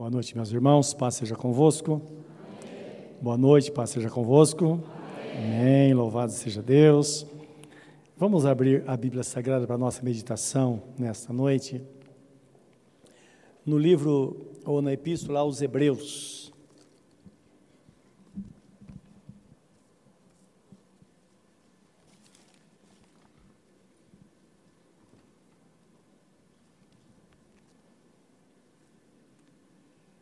Boa 0.00 0.10
noite, 0.10 0.34
meus 0.34 0.50
irmãos. 0.50 0.94
Paz 0.94 1.16
seja 1.16 1.36
convosco. 1.36 2.00
Boa 3.20 3.36
noite, 3.36 3.70
paz 3.70 3.90
seja 3.90 4.08
convosco. 4.08 4.82
Amém. 5.36 5.92
Louvado 5.92 6.32
seja 6.32 6.62
Deus. 6.62 7.26
Vamos 8.16 8.46
abrir 8.46 8.82
a 8.86 8.96
Bíblia 8.96 9.22
Sagrada 9.22 9.66
para 9.66 9.74
a 9.74 9.78
nossa 9.78 10.02
meditação 10.02 10.82
nesta 10.98 11.34
noite. 11.34 11.82
No 13.66 13.76
livro, 13.76 14.40
ou 14.64 14.80
na 14.80 14.90
epístola 14.90 15.40
aos 15.40 15.60
Hebreus. 15.60 16.49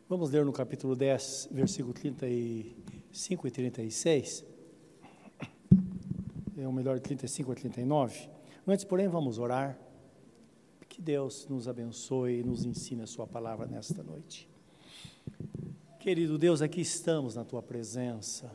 Vamos 0.09 0.31
ler 0.31 0.43
no 0.43 0.51
capítulo 0.51 0.95
10, 0.95 1.49
versículo 1.51 1.93
35 1.93 3.47
e 3.47 3.51
36. 3.51 4.43
É 6.57 6.67
o 6.67 6.73
melhor, 6.73 6.99
35 6.99 7.51
a 7.51 7.55
39. 7.55 8.27
Antes, 8.67 8.83
porém, 8.85 9.07
vamos 9.07 9.37
orar. 9.37 9.77
Que 10.89 10.99
Deus 10.99 11.47
nos 11.47 11.67
abençoe 11.67 12.39
e 12.39 12.43
nos 12.43 12.65
ensine 12.65 13.03
a 13.03 13.05
Sua 13.05 13.27
palavra 13.27 13.67
nesta 13.67 14.01
noite. 14.01 14.49
Querido 15.99 16.39
Deus, 16.39 16.63
aqui 16.63 16.81
estamos 16.81 17.35
na 17.35 17.45
Tua 17.45 17.61
presença. 17.61 18.51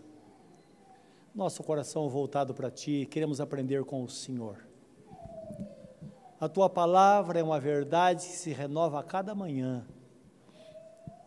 Nosso 1.33 1.63
coração 1.63 2.09
voltado 2.09 2.53
para 2.53 2.69
Ti, 2.69 3.07
queremos 3.09 3.41
aprender 3.41 3.85
com 3.85 4.03
o 4.03 4.09
Senhor. 4.09 4.59
A 6.41 6.49
Tua 6.49 6.69
palavra 6.69 7.39
é 7.39 7.45
uma 7.45 7.61
verdade 7.61 8.27
que 8.27 8.33
se 8.33 8.51
renova 8.51 8.99
a 8.99 9.05
cada 9.05 9.37
manhã 9.37 9.87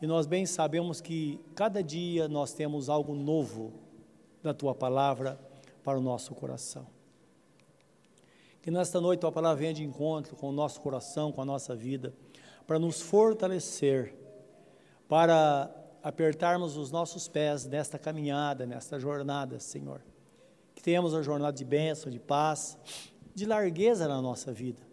e 0.02 0.06
nós 0.06 0.28
bem 0.28 0.46
sabemos 0.46 1.02
que 1.02 1.40
cada 1.56 1.82
dia 1.82 2.28
nós 2.28 2.54
temos 2.54 2.88
algo 2.88 3.16
novo 3.16 3.74
da 4.44 4.54
tua 4.54 4.76
palavra 4.76 5.40
para 5.84 5.98
o 5.98 6.02
nosso 6.02 6.36
coração. 6.36 6.86
Que 8.62 8.70
nesta 8.70 9.02
noite 9.02 9.22
tua 9.22 9.32
palavra 9.32 9.58
venha 9.58 9.74
de 9.74 9.84
encontro 9.84 10.36
com 10.36 10.50
o 10.50 10.52
nosso 10.52 10.82
coração, 10.82 11.32
com 11.32 11.42
a 11.42 11.46
nossa 11.46 11.76
vida, 11.76 12.14
para 12.68 12.78
nos 12.78 13.02
fortalecer, 13.02 14.14
para 15.08 15.74
apertarmos 16.04 16.78
os 16.78 16.92
nossos 16.92 17.28
pés 17.28 17.66
nesta 17.66 17.98
caminhada, 17.98 18.66
nesta 18.66 19.00
jornada, 19.00 19.60
Senhor. 19.60 20.02
Que 20.76 20.84
tenhamos 20.84 21.14
uma 21.14 21.24
jornada 21.24 21.58
de 21.58 21.66
bênção, 21.66 22.12
de 22.12 22.20
paz, 22.20 22.78
de 23.34 23.46
largueza 23.46 24.08
na 24.08 24.22
nossa 24.22 24.54
vida. 24.54 24.86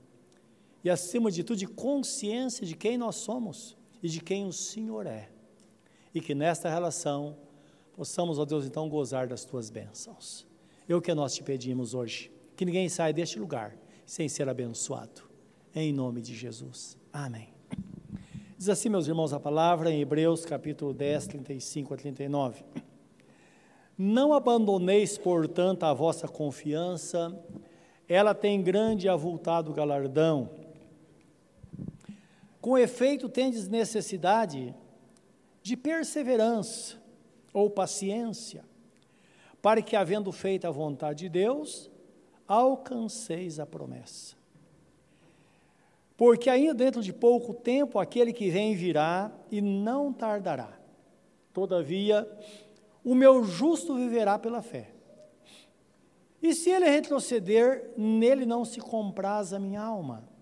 E 0.83 0.89
acima 0.89 1.31
de 1.31 1.45
tudo, 1.45 1.59
de 1.59 1.67
consciência 1.67 2.67
de 2.67 2.75
quem 2.75 2.97
nós 2.97 3.17
somos 3.17 3.77
e 4.05 4.09
de 4.09 4.21
quem 4.21 4.47
o 4.47 4.53
Senhor 4.53 5.07
é. 5.07 5.31
E 6.15 6.21
que 6.21 6.35
nesta 6.35 6.69
relação 6.69 7.39
possamos, 7.95 8.39
ó 8.39 8.45
Deus, 8.45 8.67
então 8.67 8.87
gozar 8.87 9.27
das 9.27 9.47
tuas 9.47 9.71
bênçãos. 9.71 10.47
É 10.87 10.95
o 10.95 11.01
que 11.01 11.15
nós 11.15 11.35
te 11.35 11.43
pedimos 11.43 11.95
hoje. 11.95 12.31
Que 12.55 12.67
ninguém 12.67 12.87
saia 12.91 13.15
deste 13.15 13.39
lugar 13.39 13.75
sem 14.05 14.29
ser 14.29 14.47
abençoado. 14.47 15.23
Em 15.75 15.91
nome 15.91 16.21
de 16.21 16.35
Jesus. 16.35 16.99
Amém. 17.11 17.49
Diz 18.59 18.69
assim, 18.69 18.91
meus 18.91 19.09
irmãos, 19.09 19.33
a 19.33 19.41
palavra 19.41 19.91
em 19.91 20.03
Hebreus 20.03 20.45
capítulo 20.45 20.93
10, 20.93 21.27
35 21.29 21.95
a 21.95 21.97
39. 21.97 22.63
Não 23.97 24.35
abandoneis, 24.35 25.17
portanto, 25.17 25.85
a 25.85 25.95
vossa 25.95 26.29
confiança, 26.29 27.43
ela 28.07 28.35
tem 28.35 28.63
grande 28.63 29.07
e 29.07 29.09
avultado 29.09 29.73
galardão 29.73 30.51
com 32.65 32.79
efeito, 32.79 33.29
tendes 33.29 33.69
necessidade 33.69 34.75
de 35.63 35.77
perseverança 35.77 36.97
ou 37.53 37.69
paciência, 37.69 38.65
para 39.61 39.83
que, 39.83 39.95
havendo 39.95 40.33
feito 40.33 40.67
a 40.67 40.71
vontade 40.71 41.25
de 41.25 41.29
Deus, 41.29 41.91
alcanceis 42.49 43.61
a 43.61 43.67
promessa. 43.67 44.35
Porque 46.17 46.49
ainda 46.49 46.73
dentro 46.73 47.03
de 47.03 47.13
pouco 47.13 47.53
tempo 47.53 47.99
aquele 47.99 48.33
que 48.33 48.49
vem 48.49 48.75
virá 48.75 49.31
e 49.51 49.61
não 49.61 50.11
tardará. 50.11 50.73
Todavia, 51.53 52.27
o 53.05 53.15
meu 53.15 53.45
justo 53.45 53.95
viverá 53.95 54.39
pela 54.39 54.63
fé. 54.63 54.91
E 56.43 56.55
se 56.55 56.71
ele 56.71 56.89
retroceder, 56.89 57.91
nele 57.95 58.47
não 58.47 58.65
se 58.65 58.81
compraz 58.81 59.53
a 59.53 59.59
minha 59.59 59.83
alma. 59.83 60.33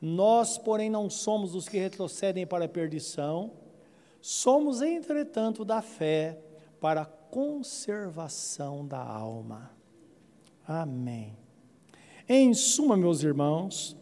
Nós, 0.00 0.58
porém, 0.58 0.90
não 0.90 1.08
somos 1.08 1.54
os 1.54 1.68
que 1.68 1.78
retrocedem 1.78 2.46
para 2.46 2.66
a 2.66 2.68
perdição, 2.68 3.52
somos, 4.20 4.82
entretanto, 4.82 5.64
da 5.64 5.80
fé 5.80 6.38
para 6.80 7.02
a 7.02 7.06
conservação 7.06 8.86
da 8.86 9.02
alma. 9.02 9.70
Amém. 10.66 11.36
Em 12.28 12.54
suma, 12.54 12.96
meus 12.96 13.22
irmãos, 13.22 13.96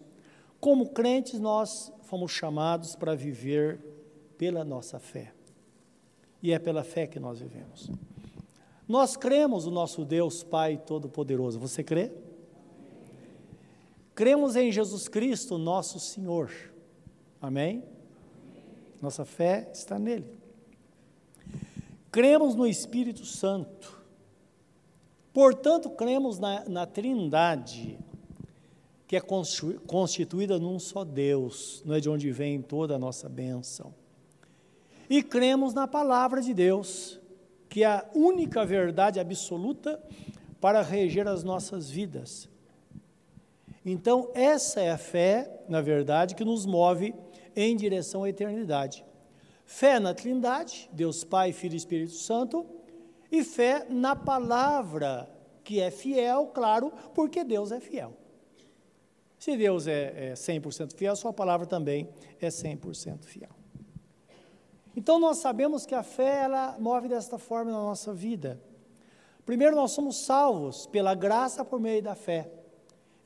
como 0.61 0.91
crentes, 0.91 1.41
nós 1.41 1.93
fomos 2.03 2.31
chamados 2.31 2.95
para 2.95 3.15
viver 3.15 3.81
pela 4.39 4.65
nossa 4.65 4.99
fé. 4.99 5.33
E 6.43 6.53
é 6.53 6.59
pela 6.59 6.85
fé 6.85 7.07
que 7.07 7.19
nós 7.19 7.41
vivemos. 7.41 7.91
Nós 8.87 9.17
cremos 9.17 9.67
o 9.67 9.71
nosso 9.71 10.05
Deus 10.05 10.43
Pai 10.43 10.77
Todo-Poderoso. 10.77 11.59
Você 11.59 11.83
crê? 11.83 12.13
Cremos 14.15 14.57
em 14.57 14.71
Jesus 14.71 15.09
Cristo, 15.09 15.57
nosso 15.57 15.99
Senhor. 15.99 16.51
Amém? 17.41 17.83
Nossa 19.01 19.25
fé 19.25 19.71
está 19.73 19.99
nele. 19.99 20.33
Cremos 22.11 22.55
no 22.55 22.67
Espírito 22.67 23.25
Santo. 23.25 24.03
Portanto, 25.33 25.89
cremos 25.91 26.39
na, 26.39 26.69
na 26.69 26.87
Trindade, 26.87 27.99
que 29.07 29.17
é 29.17 29.21
constituída 29.21 30.59
num 30.59 30.79
só 30.79 31.05
Deus, 31.05 31.83
não 31.87 31.95
é 31.95 32.01
de 32.01 32.11
onde 32.11 32.31
vem 32.31 32.61
toda 32.61 32.97
a 32.97 32.99
nossa 32.99 33.29
bênção. 33.31 33.95
E 35.09 35.23
cremos 35.23 35.73
na 35.73 35.89
palavra 35.89 36.43
de 36.43 36.53
Deus, 36.53 37.19
que 37.69 37.83
é 37.83 37.87
a 37.87 38.07
única 38.15 38.65
verdade 38.65 39.19
absoluta 39.19 40.03
para 40.61 40.83
reger 40.83 41.27
as 41.27 41.43
nossas 41.43 41.91
vidas. 41.91 42.52
Então, 43.85 44.31
essa 44.35 44.81
é 44.81 44.91
a 44.91 44.99
fé, 44.99 45.65
na 45.69 45.81
verdade, 45.81 46.35
que 46.35 46.45
nos 46.45 46.65
move 46.65 47.15
em 47.57 47.77
direção 47.77 48.23
à 48.23 48.29
eternidade. 48.29 49.05
Fé 49.65 49.99
na 49.99 50.15
Trindade, 50.15 50.89
Deus 50.93 51.25
Pai, 51.25 51.53
Filho 51.53 51.75
e 51.75 51.77
Espírito 51.77 52.13
Santo, 52.13 52.65
e 53.31 53.43
fé 53.43 53.87
na 53.89 54.15
palavra, 54.15 55.29
que 55.65 55.81
é 55.81 55.91
fiel, 55.91 56.49
claro, 56.49 56.93
porque 57.15 57.43
Deus 57.43 57.73
é 57.73 57.81
fiel. 57.81 58.13
Se 59.39 59.57
Deus 59.57 59.89
é, 59.89 60.31
é 60.31 60.33
100% 60.35 60.95
fiel, 60.95 61.17
Sua 61.17 61.33
palavra 61.33 61.67
também 61.67 62.09
é 62.41 62.49
100% 62.49 63.25
fiel. 63.25 63.51
Então, 64.95 65.19
nós 65.19 65.39
sabemos 65.39 65.87
que 65.87 65.95
a 65.95 66.03
fé, 66.03 66.43
ela 66.45 66.77
move 66.79 67.09
desta 67.09 67.39
forma 67.39 67.73
na 67.73 67.79
nossa 67.79 68.13
vida. 68.13 68.61
Primeiro, 69.45 69.75
nós 69.75 69.91
somos 69.91 70.25
salvos 70.25 70.87
pela 70.87 71.15
graça 71.15 71.65
por 71.65 71.81
meio 71.81 72.03
da 72.03 72.15
fé. 72.15 72.49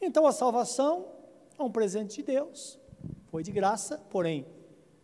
Então 0.00 0.26
a 0.26 0.32
salvação 0.32 1.06
é 1.58 1.62
um 1.62 1.70
presente 1.70 2.16
de 2.16 2.22
Deus, 2.22 2.78
foi 3.26 3.42
de 3.42 3.50
graça, 3.50 3.98
porém, 4.10 4.46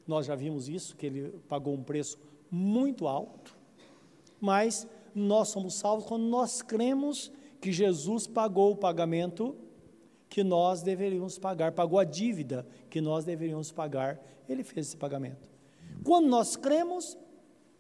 nós 0.07 0.27
já 0.27 0.35
vimos 0.35 0.69
isso, 0.69 0.97
que 0.97 1.07
ele 1.07 1.41
pagou 1.49 1.75
um 1.75 1.83
preço 1.83 2.19
muito 2.51 3.07
alto, 3.07 3.57
mas 4.41 4.87
nós 5.15 5.49
somos 5.49 5.75
salvos 5.75 6.07
quando 6.07 6.25
nós 6.25 6.63
cremos 6.63 7.33
que 7.61 7.73
Jesus 7.73 8.27
pagou 8.27 8.73
o 8.73 8.77
pagamento 8.77 9.57
que 10.29 10.43
nós 10.43 10.83
deveríamos 10.83 11.39
pagar, 11.39 11.73
pagou 11.73 11.99
a 11.99 12.05
dívida 12.05 12.67
que 12.91 13.01
nós 13.01 13.25
deveríamos 13.25 13.71
pagar, 13.71 14.21
ele 14.49 14.65
fez 14.65 14.89
esse 14.89 14.97
pagamento. 14.97 15.49
Quando 16.03 16.27
nós 16.27 16.57
cremos, 16.57 17.17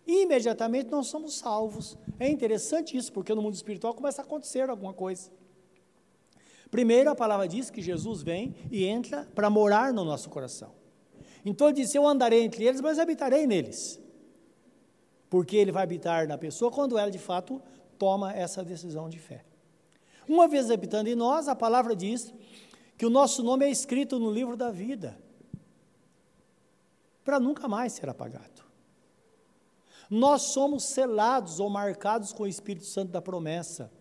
imediatamente 0.06 0.90
nós 0.90 1.06
somos 1.06 1.34
salvos. 1.38 1.96
É 2.18 2.28
interessante 2.28 2.96
isso, 2.96 3.12
porque 3.12 3.34
no 3.34 3.42
mundo 3.42 3.54
espiritual 3.54 3.94
começa 3.94 4.22
a 4.22 4.24
acontecer 4.24 4.68
alguma 4.68 4.92
coisa. 4.92 5.30
Primeiro, 6.72 7.10
a 7.10 7.14
palavra 7.14 7.46
diz 7.46 7.68
que 7.68 7.82
Jesus 7.82 8.22
vem 8.22 8.56
e 8.70 8.86
entra 8.86 9.28
para 9.34 9.50
morar 9.50 9.92
no 9.92 10.06
nosso 10.06 10.30
coração. 10.30 10.72
Então 11.44 11.68
ele 11.68 11.76
disse: 11.76 11.98
Eu 11.98 12.06
andarei 12.06 12.42
entre 12.42 12.64
eles, 12.64 12.80
mas 12.80 12.98
habitarei 12.98 13.46
neles. 13.46 14.00
Porque 15.28 15.54
ele 15.54 15.70
vai 15.70 15.82
habitar 15.82 16.26
na 16.26 16.38
pessoa 16.38 16.70
quando 16.70 16.96
ela 16.96 17.10
de 17.10 17.18
fato 17.18 17.60
toma 17.98 18.32
essa 18.32 18.64
decisão 18.64 19.10
de 19.10 19.18
fé. 19.18 19.44
Uma 20.26 20.48
vez 20.48 20.70
habitando 20.70 21.10
em 21.10 21.14
nós, 21.14 21.46
a 21.46 21.54
palavra 21.54 21.94
diz 21.94 22.32
que 22.96 23.04
o 23.04 23.10
nosso 23.10 23.42
nome 23.42 23.66
é 23.66 23.70
escrito 23.70 24.18
no 24.18 24.30
livro 24.30 24.56
da 24.56 24.70
vida, 24.70 25.18
para 27.22 27.38
nunca 27.38 27.68
mais 27.68 27.92
ser 27.92 28.08
apagado. 28.08 28.62
Nós 30.08 30.40
somos 30.42 30.84
selados 30.84 31.60
ou 31.60 31.68
marcados 31.68 32.32
com 32.32 32.44
o 32.44 32.48
Espírito 32.48 32.86
Santo 32.86 33.12
da 33.12 33.20
promessa 33.20 33.92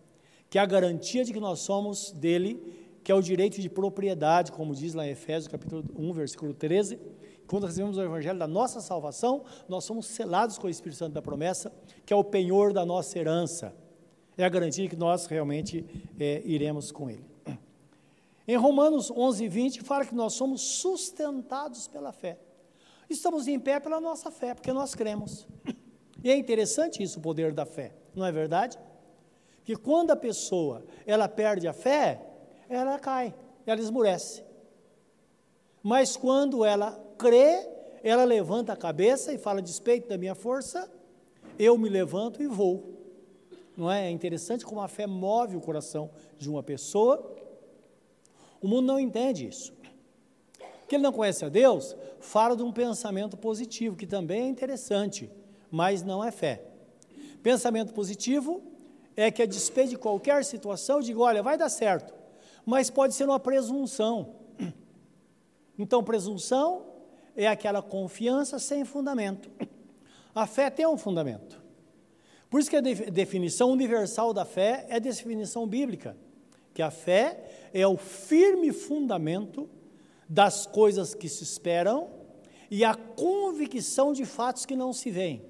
que 0.52 0.58
é 0.58 0.60
a 0.60 0.66
garantia 0.66 1.24
de 1.24 1.32
que 1.32 1.40
nós 1.40 1.60
somos 1.60 2.12
dele, 2.12 2.62
que 3.02 3.10
é 3.10 3.14
o 3.14 3.22
direito 3.22 3.58
de 3.58 3.70
propriedade, 3.70 4.52
como 4.52 4.74
diz 4.74 4.92
lá 4.92 5.06
em 5.06 5.12
Efésios 5.12 5.48
capítulo 5.48 5.82
1, 5.96 6.12
versículo 6.12 6.52
13, 6.52 7.00
quando 7.46 7.64
recebemos 7.64 7.96
o 7.96 8.02
Evangelho 8.02 8.38
da 8.38 8.46
nossa 8.46 8.82
salvação, 8.82 9.44
nós 9.66 9.82
somos 9.84 10.04
selados 10.04 10.58
com 10.58 10.66
o 10.66 10.70
Espírito 10.70 10.98
Santo 10.98 11.14
da 11.14 11.22
promessa, 11.22 11.72
que 12.04 12.12
é 12.12 12.16
o 12.16 12.22
penhor 12.22 12.74
da 12.74 12.84
nossa 12.84 13.18
herança. 13.18 13.74
É 14.36 14.44
a 14.44 14.48
garantia 14.50 14.86
que 14.90 14.94
nós 14.94 15.24
realmente 15.24 15.86
é, 16.20 16.42
iremos 16.44 16.92
com 16.92 17.08
Ele. 17.08 17.24
Em 18.46 18.56
Romanos 18.56 19.10
11, 19.10 19.48
20, 19.48 19.80
fala 19.80 20.04
que 20.04 20.14
nós 20.14 20.34
somos 20.34 20.60
sustentados 20.60 21.88
pela 21.88 22.12
fé. 22.12 22.38
Estamos 23.08 23.48
em 23.48 23.58
pé 23.58 23.80
pela 23.80 24.02
nossa 24.02 24.30
fé, 24.30 24.52
porque 24.52 24.70
nós 24.70 24.94
cremos. 24.94 25.46
E 26.22 26.30
é 26.30 26.36
interessante 26.36 27.02
isso, 27.02 27.20
o 27.20 27.22
poder 27.22 27.54
da 27.54 27.64
fé, 27.64 27.94
não 28.14 28.26
é 28.26 28.30
verdade? 28.30 28.78
Que 29.64 29.76
quando 29.76 30.10
a 30.10 30.16
pessoa 30.16 30.84
ela 31.06 31.28
perde 31.28 31.68
a 31.68 31.72
fé, 31.72 32.20
ela 32.68 32.98
cai, 32.98 33.34
ela 33.66 33.80
esmurece. 33.80 34.44
Mas 35.82 36.16
quando 36.16 36.64
ela 36.64 36.98
crê, 37.18 37.68
ela 38.02 38.24
levanta 38.24 38.72
a 38.72 38.76
cabeça 38.76 39.32
e 39.32 39.38
fala: 39.38 39.62
despeito 39.62 40.08
da 40.08 40.18
minha 40.18 40.34
força, 40.34 40.90
eu 41.58 41.76
me 41.76 41.88
levanto 41.88 42.42
e 42.42 42.46
vou. 42.46 42.92
Não 43.76 43.90
é? 43.90 44.06
é 44.06 44.10
interessante 44.10 44.64
como 44.64 44.80
a 44.80 44.88
fé 44.88 45.06
move 45.06 45.56
o 45.56 45.60
coração 45.60 46.10
de 46.38 46.48
uma 46.48 46.62
pessoa. 46.62 47.34
O 48.60 48.68
mundo 48.68 48.86
não 48.86 49.00
entende 49.00 49.46
isso. 49.46 49.72
Que 50.86 50.96
ele 50.96 51.02
não 51.02 51.12
conhece 51.12 51.44
a 51.44 51.48
Deus, 51.48 51.96
fala 52.20 52.54
de 52.54 52.62
um 52.62 52.70
pensamento 52.70 53.36
positivo, 53.36 53.96
que 53.96 54.06
também 54.06 54.42
é 54.42 54.46
interessante, 54.46 55.30
mas 55.70 56.02
não 56.02 56.22
é 56.22 56.30
fé. 56.30 56.62
Pensamento 57.42 57.94
positivo 57.94 58.62
é 59.16 59.30
que 59.30 59.42
a 59.42 59.46
despeito 59.46 59.90
de 59.90 59.98
qualquer 59.98 60.44
situação, 60.44 60.96
eu 60.96 61.02
digo, 61.02 61.22
olha, 61.22 61.42
vai 61.42 61.56
dar 61.56 61.68
certo, 61.68 62.14
mas 62.64 62.90
pode 62.90 63.14
ser 63.14 63.24
uma 63.24 63.40
presunção. 63.40 64.36
Então, 65.78 66.04
presunção 66.04 66.86
é 67.34 67.46
aquela 67.46 67.82
confiança 67.82 68.58
sem 68.58 68.84
fundamento. 68.84 69.50
A 70.34 70.46
fé 70.46 70.70
tem 70.70 70.86
um 70.86 70.96
fundamento. 70.96 71.60
Por 72.48 72.60
isso 72.60 72.70
que 72.70 72.76
a 72.76 72.80
definição 72.80 73.70
universal 73.70 74.34
da 74.34 74.44
fé 74.44 74.86
é 74.88 74.96
a 74.96 74.98
definição 74.98 75.66
bíblica, 75.66 76.16
que 76.74 76.82
a 76.82 76.90
fé 76.90 77.68
é 77.72 77.86
o 77.86 77.96
firme 77.96 78.72
fundamento 78.72 79.68
das 80.28 80.66
coisas 80.66 81.14
que 81.14 81.28
se 81.28 81.42
esperam 81.42 82.10
e 82.70 82.84
a 82.84 82.94
convicção 82.94 84.12
de 84.12 84.24
fatos 84.24 84.64
que 84.64 84.76
não 84.76 84.92
se 84.92 85.10
veem. 85.10 85.42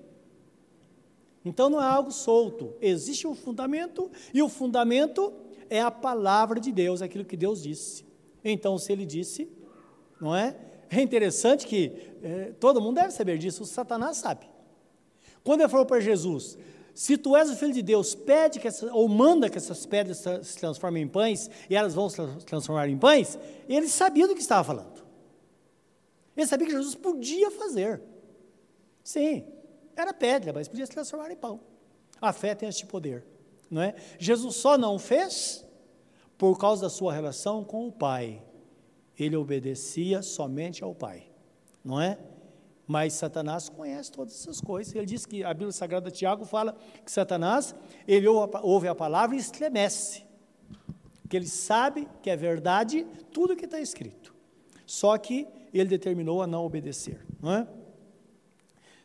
Então 1.45 1.69
não 1.69 1.83
é 1.83 1.87
algo 1.87 2.13
solto, 2.13 2.75
existe 2.81 3.27
um 3.27 3.35
fundamento 3.35 4.11
e 4.33 4.43
o 4.43 4.49
fundamento 4.49 5.33
é 5.69 5.81
a 5.81 5.91
palavra 5.91 6.61
de 6.61 6.71
Deus, 6.71 7.03
aquilo 7.03 7.25
que 7.25 7.37
Deus 7.37 7.63
disse. 7.63 8.05
Então, 8.45 8.79
se 8.79 8.93
ele 8.93 9.07
disse, 9.07 9.49
não 10.21 10.35
é? 10.35 10.57
É 10.91 11.01
interessante 11.01 11.67
que 11.67 11.93
é, 12.23 12.53
todo 12.61 12.81
mundo 12.81 12.97
deve 12.97 13.11
saber 13.13 13.39
disso, 13.39 13.63
o 13.63 13.67
Satanás 13.67 14.19
sabe. 14.19 14.47
Quando 15.43 15.63
ele 15.63 15.69
falou 15.71 15.87
para 15.87 15.99
Jesus, 16.01 16.59
se 16.95 17.17
tu 17.17 17.35
és 17.35 17.51
o 17.51 17.57
filho 17.57 17.73
de 17.73 17.83
Deus, 17.83 18.15
pede 18.15 18.61
que 18.61 18.69
essa, 18.69 18.93
ou 18.93 19.09
manda 19.09 19.49
que 19.49 19.57
essas 19.57 19.87
pedras 19.87 20.23
se 20.43 20.59
transformem 20.59 21.05
em 21.05 21.09
pães 21.09 21.49
e 21.71 21.75
elas 21.75 21.95
vão 21.95 22.11
se 22.11 22.19
transformar 22.45 22.89
em 22.89 22.99
pães, 22.99 23.39
ele 23.69 23.89
sabia 23.89 24.29
do 24.29 24.35
que 24.35 24.43
estava 24.43 24.63
falando. 24.63 25.03
Ele 26.37 26.47
sabia 26.47 26.67
que 26.67 26.73
Jesus 26.73 26.95
podia 26.95 27.51
fazer. 27.51 28.03
Sim, 29.03 29.45
era 29.97 30.15
pedra, 30.15 30.53
mas 30.53 30.69
podia 30.69 30.87
se 30.87 30.93
transformar 30.93 31.31
em 31.31 31.37
pão. 31.37 31.61
A 32.21 32.33
fé 32.33 32.55
tem 32.55 32.69
este 32.69 32.87
poder, 32.87 33.25
não 33.71 33.83
é? 33.83 33.95
Jesus 34.19 34.57
só 34.57 34.79
não 34.79 34.99
fez 34.99 35.65
por 36.39 36.59
causa 36.59 36.83
da 36.83 36.91
sua 36.91 37.13
relação 37.13 37.65
com 37.65 37.87
o 37.87 37.93
Pai. 37.93 38.43
Ele 39.19 39.37
obedecia 39.37 40.23
somente 40.23 40.83
ao 40.83 40.95
Pai, 40.95 41.31
não 41.85 42.01
é? 42.01 42.19
Mas 42.87 43.13
Satanás 43.15 43.69
conhece 43.69 44.11
todas 44.11 44.35
essas 44.35 44.61
coisas. 44.61 44.95
Ele 44.95 45.07
diz 45.07 45.25
que 45.25 45.45
a 45.45 45.53
Bíblia 45.55 45.73
Sagrada 45.73 46.11
Tiago 46.11 46.45
fala 46.45 46.77
que 47.05 47.11
Satanás, 47.11 47.75
ele 48.07 48.27
ouve 48.29 48.89
a 48.89 48.95
palavra 48.95 49.37
e 49.37 49.39
estremece. 49.39 50.25
Que 51.29 51.37
ele 51.37 51.47
sabe 51.47 52.09
que 52.23 52.29
é 52.29 52.37
verdade 52.37 53.07
tudo 53.33 53.57
que 53.57 53.65
está 53.65 53.81
escrito. 53.81 54.35
Só 54.85 55.17
que 55.17 55.47
ele 55.73 55.89
determinou 55.89 56.43
a 56.43 56.47
não 56.47 56.65
obedecer, 56.65 57.25
não 57.41 57.53
é? 57.53 57.69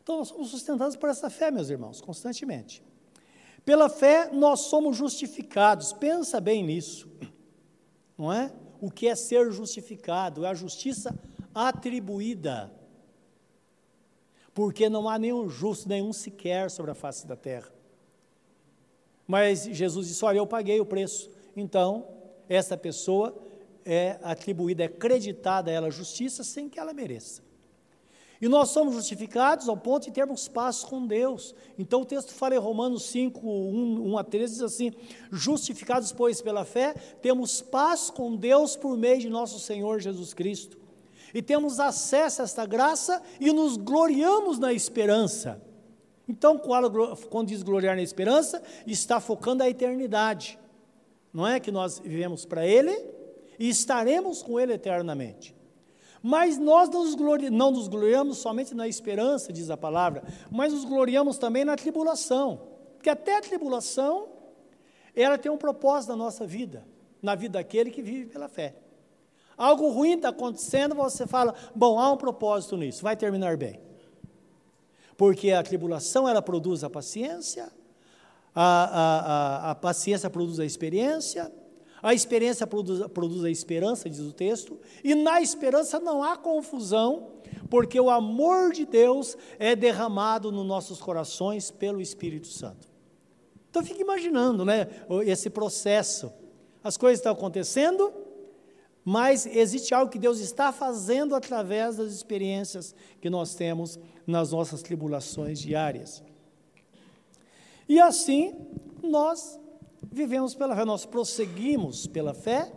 Então 0.08 0.16
nós 0.16 0.28
somos 0.28 0.48
sustentados 0.48 0.96
por 0.96 1.10
essa 1.10 1.28
fé, 1.28 1.50
meus 1.50 1.68
irmãos, 1.68 2.00
constantemente. 2.00 2.82
Pela 3.62 3.90
fé 3.90 4.30
nós 4.32 4.60
somos 4.60 4.96
justificados. 4.96 5.92
Pensa 5.92 6.40
bem 6.40 6.64
nisso. 6.64 7.06
Não 8.16 8.32
é? 8.32 8.50
O 8.80 8.90
que 8.90 9.06
é 9.06 9.14
ser 9.14 9.52
justificado? 9.52 10.46
É 10.46 10.48
a 10.48 10.54
justiça 10.54 11.14
atribuída 11.54 12.72
porque 14.54 14.88
não 14.88 15.10
há 15.10 15.18
nenhum 15.18 15.46
justo, 15.46 15.86
nenhum 15.86 16.10
sequer 16.10 16.70
sobre 16.70 16.90
a 16.90 16.94
face 16.94 17.26
da 17.26 17.36
terra. 17.36 17.70
Mas 19.26 19.64
Jesus 19.64 20.08
disse: 20.08 20.24
Olha, 20.24 20.38
eu 20.38 20.46
paguei 20.46 20.80
o 20.80 20.86
preço. 20.86 21.30
Então, 21.54 22.08
essa 22.48 22.78
pessoa 22.78 23.36
é 23.84 24.18
atribuída, 24.22 24.84
é 24.84 24.88
creditada 24.88 25.70
a 25.70 25.74
ela 25.74 25.90
justiça 25.90 26.42
sem 26.42 26.66
que 26.66 26.80
ela 26.80 26.94
mereça. 26.94 27.46
E 28.40 28.48
nós 28.48 28.70
somos 28.70 28.94
justificados 28.94 29.68
ao 29.68 29.76
ponto 29.76 30.04
de 30.04 30.12
termos 30.12 30.46
paz 30.46 30.84
com 30.84 31.06
Deus. 31.06 31.54
Então 31.78 32.02
o 32.02 32.04
texto 32.04 32.32
fala 32.32 32.54
em 32.54 32.58
Romanos 32.58 33.04
5, 33.04 33.40
1, 33.46 34.10
1 34.12 34.18
a 34.18 34.24
13, 34.24 34.52
diz 34.54 34.62
assim: 34.62 34.92
Justificados, 35.32 36.12
pois, 36.12 36.40
pela 36.40 36.64
fé, 36.64 36.94
temos 37.20 37.60
paz 37.60 38.10
com 38.10 38.36
Deus 38.36 38.76
por 38.76 38.96
meio 38.96 39.20
de 39.20 39.28
nosso 39.28 39.58
Senhor 39.58 40.00
Jesus 40.00 40.32
Cristo 40.32 40.78
e 41.34 41.42
temos 41.42 41.78
acesso 41.78 42.42
a 42.42 42.44
esta 42.44 42.64
graça 42.64 43.22
e 43.40 43.52
nos 43.52 43.76
gloriamos 43.76 44.58
na 44.58 44.72
esperança. 44.72 45.60
Então, 46.28 46.58
quando 47.30 47.48
diz 47.48 47.62
gloriar 47.62 47.96
na 47.96 48.02
esperança, 48.02 48.62
está 48.86 49.20
focando 49.20 49.62
a 49.62 49.68
eternidade. 49.68 50.58
Não 51.32 51.46
é 51.46 51.58
que 51.58 51.70
nós 51.70 51.98
vivemos 51.98 52.44
para 52.44 52.66
Ele 52.66 52.92
e 53.58 53.68
estaremos 53.68 54.42
com 54.42 54.58
Ele 54.58 54.74
eternamente. 54.74 55.54
Mas 56.22 56.58
nós 56.58 56.88
não 56.88 57.04
nos, 57.04 57.14
glori 57.14 57.50
não 57.50 57.70
nos 57.70 57.88
gloriamos 57.88 58.38
somente 58.38 58.74
na 58.74 58.88
esperança, 58.88 59.52
diz 59.52 59.70
a 59.70 59.76
palavra, 59.76 60.22
mas 60.50 60.72
nos 60.72 60.84
gloriamos 60.84 61.38
também 61.38 61.64
na 61.64 61.76
tribulação. 61.76 62.60
Porque 62.96 63.10
até 63.10 63.36
a 63.36 63.40
tribulação, 63.40 64.28
ela 65.14 65.38
tem 65.38 65.50
um 65.50 65.56
propósito 65.56 66.10
na 66.10 66.16
nossa 66.16 66.46
vida, 66.46 66.86
na 67.22 67.34
vida 67.34 67.58
daquele 67.58 67.90
que 67.90 68.02
vive 68.02 68.26
pela 68.26 68.48
fé. 68.48 68.74
Algo 69.56 69.88
ruim 69.90 70.14
está 70.14 70.28
acontecendo, 70.28 70.94
você 70.94 71.26
fala, 71.26 71.54
bom, 71.74 71.98
há 71.98 72.12
um 72.12 72.16
propósito 72.16 72.76
nisso, 72.76 73.02
vai 73.02 73.16
terminar 73.16 73.56
bem. 73.56 73.80
Porque 75.16 75.50
a 75.50 75.62
tribulação, 75.62 76.28
ela 76.28 76.40
produz 76.40 76.84
a 76.84 76.90
paciência, 76.90 77.70
a, 78.54 78.62
a, 78.62 79.68
a, 79.68 79.70
a 79.72 79.74
paciência 79.74 80.30
produz 80.30 80.60
a 80.60 80.64
experiência, 80.64 81.52
a 82.02 82.14
experiência 82.14 82.66
produz, 82.66 83.06
produz 83.08 83.44
a 83.44 83.50
esperança, 83.50 84.08
diz 84.08 84.20
o 84.20 84.32
texto, 84.32 84.78
e 85.02 85.14
na 85.14 85.40
esperança 85.40 85.98
não 85.98 86.22
há 86.22 86.36
confusão, 86.36 87.28
porque 87.68 87.98
o 87.98 88.10
amor 88.10 88.72
de 88.72 88.84
Deus 88.84 89.36
é 89.58 89.74
derramado 89.74 90.52
nos 90.52 90.66
nossos 90.66 91.00
corações 91.00 91.70
pelo 91.70 92.00
Espírito 92.00 92.46
Santo. 92.46 92.88
Então 93.70 93.84
fique 93.84 94.00
imaginando, 94.00 94.64
né, 94.64 94.88
esse 95.26 95.50
processo. 95.50 96.32
As 96.82 96.96
coisas 96.96 97.18
estão 97.18 97.32
acontecendo, 97.32 98.12
mas 99.04 99.46
existe 99.46 99.94
algo 99.94 100.10
que 100.10 100.18
Deus 100.18 100.40
está 100.40 100.72
fazendo 100.72 101.34
através 101.34 101.96
das 101.96 102.12
experiências 102.12 102.94
que 103.20 103.28
nós 103.28 103.54
temos 103.54 103.98
nas 104.26 104.52
nossas 104.52 104.82
tribulações 104.82 105.58
diárias. 105.58 106.22
E 107.88 107.98
assim, 107.98 108.54
nós 109.02 109.58
vivemos 110.02 110.54
pela 110.54 110.76
fé, 110.76 110.84
nós 110.84 111.04
prosseguimos 111.04 112.06
pela 112.06 112.34
fé. 112.34 112.72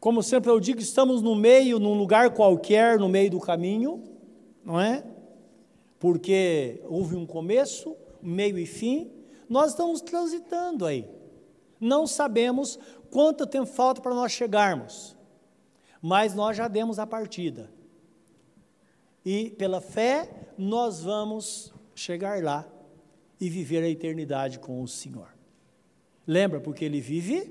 Como 0.00 0.22
sempre 0.22 0.50
eu 0.50 0.60
digo, 0.60 0.80
estamos 0.80 1.22
no 1.22 1.34
meio, 1.34 1.78
num 1.78 1.94
lugar 1.94 2.30
qualquer, 2.30 2.98
no 2.98 3.08
meio 3.08 3.30
do 3.30 3.40
caminho, 3.40 4.02
não 4.64 4.80
é? 4.80 5.04
Porque 5.98 6.80
houve 6.84 7.16
um 7.16 7.26
começo, 7.26 7.96
meio 8.22 8.58
e 8.58 8.66
fim, 8.66 9.10
nós 9.48 9.70
estamos 9.70 10.00
transitando 10.00 10.86
aí. 10.86 11.08
Não 11.80 12.06
sabemos 12.06 12.78
quanto 13.10 13.46
tempo 13.46 13.66
falta 13.66 14.00
para 14.00 14.14
nós 14.14 14.32
chegarmos 14.32 15.18
mas 16.00 16.34
nós 16.34 16.56
já 16.56 16.68
demos 16.68 16.98
a 16.98 17.06
partida. 17.06 17.70
E 19.24 19.50
pela 19.50 19.80
fé, 19.80 20.52
nós 20.56 21.02
vamos 21.02 21.72
chegar 21.94 22.42
lá 22.42 22.66
e 23.40 23.48
viver 23.48 23.82
a 23.82 23.88
eternidade 23.88 24.58
com 24.58 24.82
o 24.82 24.88
Senhor. 24.88 25.28
Lembra, 26.28 26.60
porque 26.60 26.84
Ele 26.84 27.00
vive, 27.00 27.50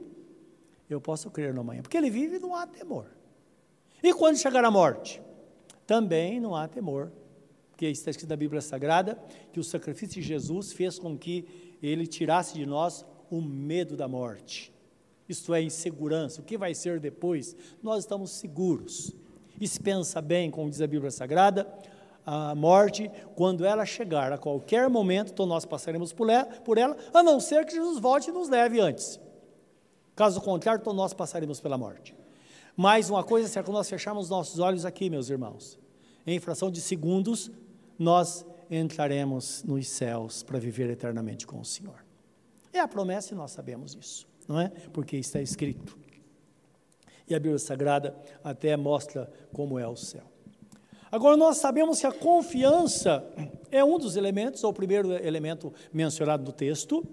eu 0.90 1.02
posso 1.02 1.30
crer 1.30 1.54
no 1.54 1.60
amanhã. 1.60 1.82
Porque 1.82 1.98
Ele 1.98 2.10
vive, 2.10 2.40
não 2.40 2.56
há 2.56 2.66
temor. 2.66 3.08
E 4.02 4.14
quando 4.14 4.38
chegar 4.38 4.64
a 4.64 4.72
morte? 4.72 5.22
Também 5.86 6.40
não 6.40 6.56
há 6.56 6.66
temor. 6.68 7.12
Porque 7.72 7.88
está 7.88 8.10
escrito 8.10 8.30
na 8.30 8.38
Bíblia 8.38 8.62
Sagrada 8.62 9.20
que 9.52 9.60
o 9.60 9.64
sacrifício 9.64 10.22
de 10.22 10.28
Jesus 10.28 10.72
fez 10.72 10.98
com 10.98 11.18
que 11.18 11.46
Ele 11.84 12.08
tirasse 12.08 12.54
de 12.54 12.66
nós 12.66 13.06
o 13.30 13.42
medo 13.42 13.98
da 13.98 14.08
morte 14.08 14.72
isto 15.28 15.54
é, 15.54 15.62
insegurança, 15.62 16.42
o 16.42 16.44
que 16.44 16.58
vai 16.58 16.74
ser 16.74 17.00
depois, 17.00 17.56
nós 17.84 18.00
estamos 18.00 18.32
seguros. 18.32 19.14
E 19.60 19.68
se 19.68 19.80
pensa 19.80 20.22
bem, 20.22 20.50
como 20.50 20.70
diz 20.70 20.82
a 20.82 20.88
Bíblia 20.88 21.12
Sagrada, 21.12 21.68
a 22.30 22.54
morte, 22.54 23.10
quando 23.36 23.64
ela 23.64 23.86
chegar, 23.86 24.34
a 24.34 24.38
qualquer 24.38 24.90
momento, 24.90 25.32
então 25.32 25.46
nós 25.46 25.64
passaremos 25.64 26.12
por 26.12 26.30
ela, 26.30 26.98
a 27.14 27.24
não 27.24 27.40
ser 27.40 27.66
que 27.66 27.74
Jesus 27.74 28.00
volte 28.00 28.30
e 28.30 28.34
nos 28.34 28.50
leve 28.50 28.82
antes. 28.82 29.18
Caso 30.14 30.42
contrário, 30.42 30.82
então 30.82 30.92
nós 30.92 31.14
passaremos 31.14 31.62
pela 31.62 31.78
morte. 31.78 32.14
Mas 32.76 33.10
uma 33.10 33.24
coisa 33.24 33.48
é 33.48 33.50
certa, 33.50 33.68
quando 33.68 33.78
nós 33.78 33.90
fecharmos 33.90 34.30
nossos 34.30 34.60
olhos 34.60 34.84
aqui, 34.84 35.10
meus 35.10 35.30
irmãos, 35.30 35.80
em 36.26 36.38
fração 36.38 36.70
de 36.70 36.82
segundos, 36.82 37.50
nós 37.98 38.46
entraremos 38.70 39.64
nos 39.64 39.88
céus 39.88 40.44
para 40.44 40.60
viver 40.60 40.90
eternamente 40.90 41.48
com 41.48 41.62
o 41.62 41.66
Senhor. 41.66 42.04
É 42.74 42.80
a 42.82 42.90
promessa 42.90 43.34
e 43.34 43.38
nós 43.38 43.52
sabemos 43.52 43.96
isso, 43.96 44.28
não 44.50 44.60
é? 44.60 44.68
Porque 44.92 45.16
está 45.16 45.42
escrito. 45.42 45.98
E 47.26 47.34
a 47.34 47.40
Bíblia 47.40 47.58
Sagrada 47.58 48.14
até 48.44 48.76
mostra 48.76 49.32
como 49.54 49.80
é 49.80 49.88
o 49.88 49.96
céu. 49.96 50.26
Agora, 51.12 51.38
nós 51.38 51.58
sabemos 51.58 52.00
que 52.00 52.08
a 52.08 52.12
confiança 52.12 53.26
é 53.72 53.84
um 53.84 53.98
dos 53.98 54.16
elementos, 54.16 54.64
ou 54.64 54.72
o 54.72 54.74
primeiro 54.74 55.12
elemento 55.14 55.74
mencionado 55.94 56.44
no 56.44 56.52
texto, 56.52 57.06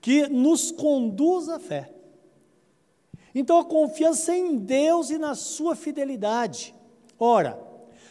que 0.00 0.28
nos 0.28 0.70
conduz 0.70 1.48
à 1.48 1.58
fé. 1.58 1.92
Então, 3.34 3.58
a 3.58 3.64
confiança 3.64 4.34
em 4.36 4.56
Deus 4.58 5.10
e 5.10 5.16
na 5.16 5.34
sua 5.34 5.74
fidelidade. 5.74 6.74
Ora, 7.18 7.58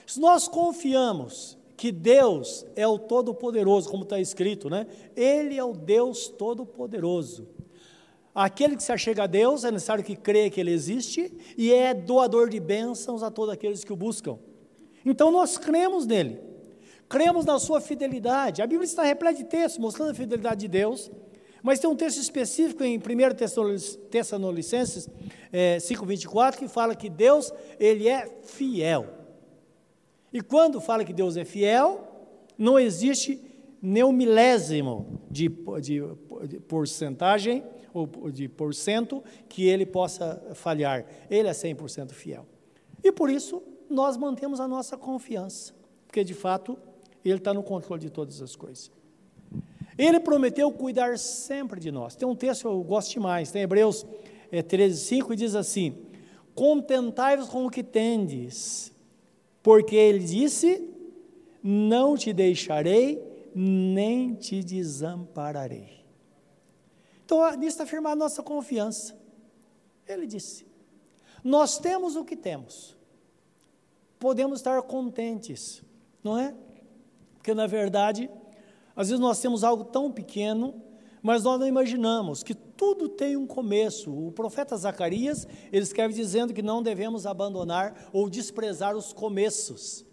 se 0.06 0.20
nós 0.20 0.48
confiamos 0.48 1.58
que 1.78 1.92
Deus 1.92 2.66
é 2.76 2.88
o 2.88 2.98
Todo-Poderoso, 2.98 3.90
como 3.90 4.04
está 4.04 4.20
escrito, 4.20 4.70
né? 4.70 4.88
Ele 5.16 5.58
é 5.58 5.64
o 5.64 5.74
Deus 5.74 6.28
Todo-Poderoso. 6.28 7.48
Aquele 8.34 8.76
que 8.76 8.84
se 8.84 8.92
achega 8.92 9.24
a 9.24 9.28
Deus 9.28 9.64
é 9.64 9.72
necessário 9.72 10.04
que 10.04 10.16
creia 10.16 10.50
que 10.50 10.60
Ele 10.60 10.72
existe 10.72 11.32
e 11.58 11.74
é 11.74 11.94
doador 11.94 12.50
de 12.50 12.60
bênçãos 12.60 13.22
a 13.22 13.30
todos 13.30 13.54
aqueles 13.54 13.84
que 13.84 13.92
o 13.92 13.96
buscam. 13.96 14.40
Então 15.06 15.32
nós 15.32 15.58
cremos 15.58 16.06
nele, 16.06 16.40
cremos 17.10 17.46
na 17.46 17.60
sua 17.60 17.82
fidelidade. 17.82 18.62
A 18.62 18.68
Bíblia 18.68 18.86
está 18.86 19.04
repleta 19.04 19.38
de 19.38 19.46
textos 19.46 19.80
mostrando 19.80 20.12
a 20.12 20.14
fidelidade 20.14 20.62
de 20.62 20.68
Deus, 20.68 21.12
mas 21.64 21.80
tem 21.80 21.90
um 21.90 21.96
texto 21.96 22.20
específico 22.20 22.84
em 22.84 22.98
1 22.98 23.02
Tessalonicenses 24.10 25.10
é, 25.52 25.78
5,24 25.78 26.58
que 26.58 26.68
fala 26.68 26.96
que 26.96 27.10
Deus 27.10 27.54
ele 27.80 28.08
é 28.08 28.28
fiel. 28.44 29.08
E 30.34 30.42
quando 30.42 30.80
fala 30.80 31.04
que 31.04 31.14
Deus 31.14 31.36
é 31.36 31.44
fiel, 31.44 32.08
não 32.58 32.80
existe 32.80 33.42
nem 33.82 34.12
milésimo 34.14 35.20
de, 35.30 35.50
de, 35.82 36.02
de 36.48 36.60
porcentagem 36.60 37.64
ou 37.94 38.08
de 38.32 38.48
porcento 38.48 39.24
que 39.50 39.68
ele 39.68 39.86
possa 39.86 40.42
falhar. 40.54 41.06
Ele 41.30 41.48
é 41.48 41.52
100% 41.52 42.12
fiel. 42.12 42.46
E 43.04 43.12
por 43.12 43.30
isso 43.30 43.62
nós 43.92 44.18
mantemos 44.18 44.60
a 44.60 44.68
nossa 44.68 44.98
confiança, 44.98 45.74
porque 46.08 46.24
de 46.24 46.34
fato 46.34 46.78
Ele 47.24 47.36
está 47.36 47.54
no 47.54 47.64
controle 47.64 48.02
de 48.02 48.10
todas 48.10 48.42
as 48.42 48.56
coisas. 48.56 48.92
Ele 49.98 50.20
prometeu 50.20 50.72
cuidar 50.72 51.18
sempre 51.20 51.80
de 51.80 51.92
nós. 51.92 52.16
Tem 52.16 52.28
um 52.28 52.36
texto 52.36 52.62
que 52.62 52.68
eu 52.68 52.82
gosto 52.84 53.12
demais, 53.12 53.52
tem 53.52 53.62
Hebreus 53.62 54.06
é, 54.52 54.62
13, 54.62 55.00
5, 55.00 55.34
e 55.34 55.36
diz 55.36 55.56
assim: 55.56 55.96
Contentai-vos 56.56 57.50
com 57.50 57.66
o 57.66 57.70
que 57.70 57.84
tendes, 57.84 58.92
porque 59.62 59.96
Ele 59.96 60.20
disse: 60.20 60.90
Não 61.62 62.18
te 62.18 62.34
deixarei, 62.34 63.22
nem 63.54 64.34
te 64.34 64.64
desampararei. 64.64 66.02
Então, 67.26 67.50
nisso 67.52 67.68
está 67.68 67.84
afirmada 67.84 68.14
a 68.14 68.24
nossa 68.26 68.42
confiança. 68.42 69.18
Ele 70.08 70.26
disse: 70.26 70.66
Nós 71.44 71.78
temos 71.78 72.16
o 72.16 72.26
que 72.26 72.36
temos, 72.36 72.98
podemos 74.22 74.60
estar 74.60 74.80
contentes, 74.84 75.82
não 76.24 76.38
é? 76.38 76.54
Porque 77.34 77.56
na 77.56 77.66
verdade, 77.66 78.30
às 78.96 79.10
vezes 79.10 79.20
nós 79.20 79.42
temos 79.42 79.64
algo 79.64 79.84
tão 79.84 80.12
pequeno, 80.12 80.80
mas 81.24 81.44
nós 81.44 81.60
não 81.60 81.66
imaginamos 81.66 82.44
que 82.44 82.54
tudo 82.54 83.10
tem 83.10 83.36
um 83.36 83.48
começo. 83.48 84.12
O 84.12 84.32
profeta 84.32 84.78
Zacarias, 84.78 85.48
ele 85.72 85.82
escreve 85.82 86.14
dizendo 86.14 86.54
que 86.54 86.62
não 86.62 86.84
devemos 86.84 87.26
abandonar 87.26 88.10
ou 88.14 88.30
desprezar 88.30 88.96
os 88.96 89.12
começos. 89.12 90.06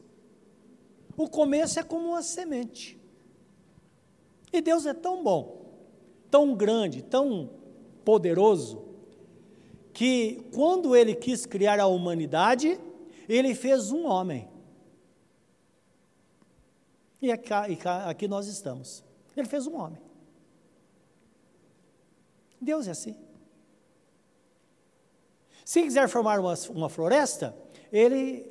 O 1.14 1.28
começo 1.28 1.78
é 1.78 1.82
como 1.82 2.08
uma 2.08 2.22
semente. 2.22 2.98
E 4.50 4.62
Deus 4.62 4.86
é 4.86 4.94
tão 4.94 5.22
bom, 5.22 5.66
tão 6.30 6.54
grande, 6.54 7.02
tão 7.02 7.50
poderoso, 8.06 8.86
que 9.92 10.46
quando 10.54 10.96
ele 10.96 11.14
quis 11.14 11.44
criar 11.44 11.78
a 11.78 11.86
humanidade, 11.86 12.80
ele 13.28 13.54
fez 13.54 13.90
um 13.92 14.06
homem. 14.06 14.49
E 17.20 17.30
aqui, 17.30 17.52
aqui 18.06 18.26
nós 18.28 18.47
estamos. 18.47 19.04
Ele 19.37 19.47
fez 19.47 19.66
um 19.66 19.76
homem. 19.76 20.00
Deus 22.61 22.88
é 22.88 22.92
assim. 22.92 23.16
Se 25.64 25.82
quiser 25.82 26.08
formar 26.08 26.40
uma, 26.40 26.54
uma 26.70 26.88
floresta, 26.88 27.54
ele 27.92 28.50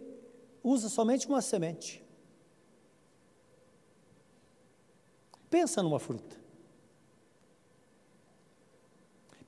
usa 0.64 0.88
somente 0.90 1.28
uma 1.28 1.42
semente. 1.42 2.06
Pensa 5.50 5.82
numa 5.82 6.00
fruta. 6.00 6.36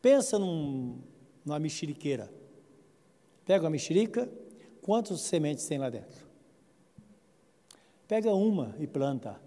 Pensa 0.02 0.40
num, 0.40 1.02
numa 1.44 1.60
mexeriqueira. 1.60 2.34
Pega 3.46 3.66
uma 3.66 3.70
mexerica, 3.70 4.30
Quantas 4.90 5.22
sementes 5.22 5.68
tem 5.68 5.78
lá 5.78 5.88
dentro? 5.88 6.26
Pega 8.08 8.34
uma 8.34 8.76
e 8.80 8.88
planta. 8.88 9.40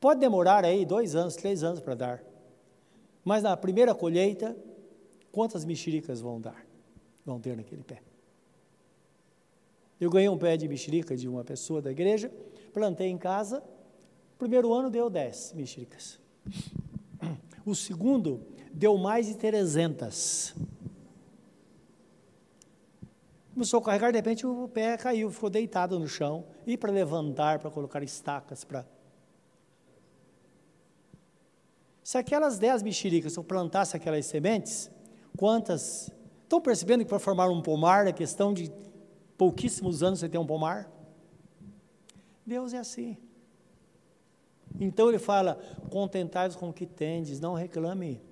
Pode 0.00 0.18
demorar 0.18 0.64
aí 0.64 0.84
dois 0.84 1.14
anos, 1.14 1.36
três 1.36 1.62
anos 1.62 1.78
para 1.78 1.94
dar. 1.94 2.24
Mas 3.24 3.44
na 3.44 3.56
primeira 3.56 3.94
colheita, 3.94 4.56
quantas 5.30 5.64
mexericas 5.64 6.20
vão 6.20 6.40
dar? 6.40 6.66
Vão 7.24 7.38
ter 7.38 7.56
naquele 7.56 7.84
pé. 7.84 8.02
Eu 10.00 10.10
ganhei 10.10 10.28
um 10.28 10.36
pé 10.36 10.56
de 10.56 10.66
mexerica 10.66 11.16
de 11.16 11.28
uma 11.28 11.44
pessoa 11.44 11.80
da 11.80 11.92
igreja, 11.92 12.32
plantei 12.72 13.06
em 13.06 13.16
casa. 13.16 13.62
Primeiro 14.36 14.74
ano 14.74 14.90
deu 14.90 15.08
dez 15.08 15.52
mexericas. 15.54 16.18
O 17.64 17.76
segundo 17.76 18.44
deu 18.72 18.98
mais 18.98 19.28
de 19.28 19.36
300 19.36 20.56
começou 23.58 23.80
a 23.80 23.82
carregar, 23.82 24.12
de 24.12 24.18
repente 24.18 24.46
o 24.46 24.68
pé 24.68 24.96
caiu, 24.96 25.32
ficou 25.32 25.50
deitado 25.50 25.98
no 25.98 26.06
chão, 26.06 26.46
e 26.64 26.76
para 26.76 26.92
levantar, 26.92 27.58
para 27.58 27.68
colocar 27.68 28.04
estacas, 28.04 28.62
para. 28.62 28.86
Se 32.04 32.16
aquelas 32.16 32.56
dez 32.56 32.84
mexericas 32.84 33.34
eu 33.34 33.42
plantasse 33.42 33.96
aquelas 33.96 34.24
sementes, 34.26 34.88
quantas. 35.36 36.08
Estão 36.44 36.60
percebendo 36.60 37.02
que 37.02 37.08
para 37.10 37.18
formar 37.18 37.50
um 37.50 37.60
pomar 37.60 38.06
é 38.06 38.12
questão 38.12 38.54
de 38.54 38.72
pouquíssimos 39.36 40.04
anos 40.04 40.20
você 40.20 40.28
tem 40.28 40.40
um 40.40 40.46
pomar? 40.46 40.88
Deus 42.46 42.72
é 42.72 42.78
assim. 42.78 43.18
Então 44.78 45.08
ele 45.08 45.18
fala: 45.18 45.60
contentai-vos 45.90 46.56
com 46.56 46.68
o 46.68 46.72
que 46.72 46.86
tendes, 46.86 47.40
não 47.40 47.54
reclame. 47.54 48.22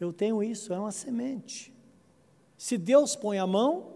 Eu 0.00 0.10
tenho 0.10 0.42
isso, 0.42 0.72
é 0.72 0.78
uma 0.78 0.90
semente. 0.90 1.72
Se 2.56 2.78
Deus 2.78 3.14
põe 3.14 3.38
a 3.38 3.46
mão, 3.46 3.91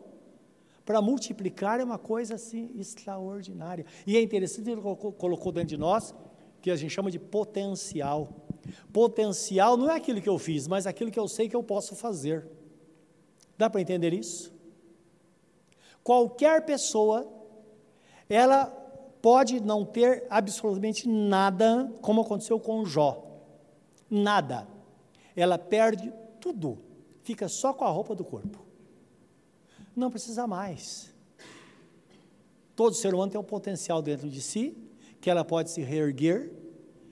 para 0.86 1.02
multiplicar 1.02 1.80
é 1.80 1.84
uma 1.84 1.98
coisa 1.98 2.36
assim 2.36 2.70
extraordinária. 2.76 3.84
E 4.06 4.16
é 4.16 4.22
interessante, 4.22 4.70
ele 4.70 4.80
colocou, 4.80 5.12
colocou 5.12 5.50
dentro 5.50 5.70
de 5.70 5.76
nós, 5.76 6.14
que 6.62 6.70
a 6.70 6.76
gente 6.76 6.92
chama 6.92 7.10
de 7.10 7.18
potencial. 7.18 8.46
Potencial 8.92 9.76
não 9.76 9.90
é 9.90 9.96
aquilo 9.96 10.22
que 10.22 10.28
eu 10.28 10.38
fiz, 10.38 10.68
mas 10.68 10.86
aquilo 10.86 11.10
que 11.10 11.18
eu 11.18 11.26
sei 11.26 11.48
que 11.48 11.56
eu 11.56 11.62
posso 11.62 11.96
fazer. 11.96 12.48
Dá 13.58 13.68
para 13.68 13.80
entender 13.80 14.14
isso? 14.14 14.54
Qualquer 16.04 16.64
pessoa, 16.64 17.26
ela 18.28 18.66
pode 19.20 19.58
não 19.58 19.84
ter 19.84 20.24
absolutamente 20.30 21.08
nada, 21.08 21.92
como 22.00 22.20
aconteceu 22.20 22.60
com 22.60 22.84
Jó. 22.84 23.26
Nada. 24.08 24.68
Ela 25.34 25.58
perde 25.58 26.12
tudo, 26.40 26.78
fica 27.24 27.48
só 27.48 27.74
com 27.74 27.84
a 27.84 27.90
roupa 27.90 28.14
do 28.14 28.24
corpo 28.24 28.65
não 29.96 30.10
precisa 30.10 30.46
mais. 30.46 31.12
Todo 32.74 32.94
ser 32.94 33.14
humano 33.14 33.32
tem 33.32 33.40
um 33.40 33.44
potencial 33.44 34.02
dentro 34.02 34.28
de 34.28 34.40
si, 34.42 34.76
que 35.20 35.30
ela 35.30 35.44
pode 35.44 35.70
se 35.70 35.80
reerguer 35.80 36.52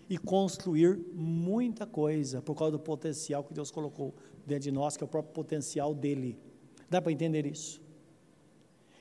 e 0.08 0.18
construir 0.18 0.98
muita 1.14 1.86
coisa, 1.86 2.42
por 2.42 2.54
causa 2.54 2.72
do 2.72 2.78
potencial 2.78 3.42
que 3.42 3.54
Deus 3.54 3.70
colocou 3.70 4.14
dentro 4.46 4.64
de 4.64 4.70
nós, 4.70 4.96
que 4.96 5.02
é 5.02 5.06
o 5.06 5.08
próprio 5.08 5.32
potencial 5.32 5.94
dele. 5.94 6.38
Dá 6.90 7.00
para 7.00 7.10
entender 7.10 7.46
isso? 7.46 7.82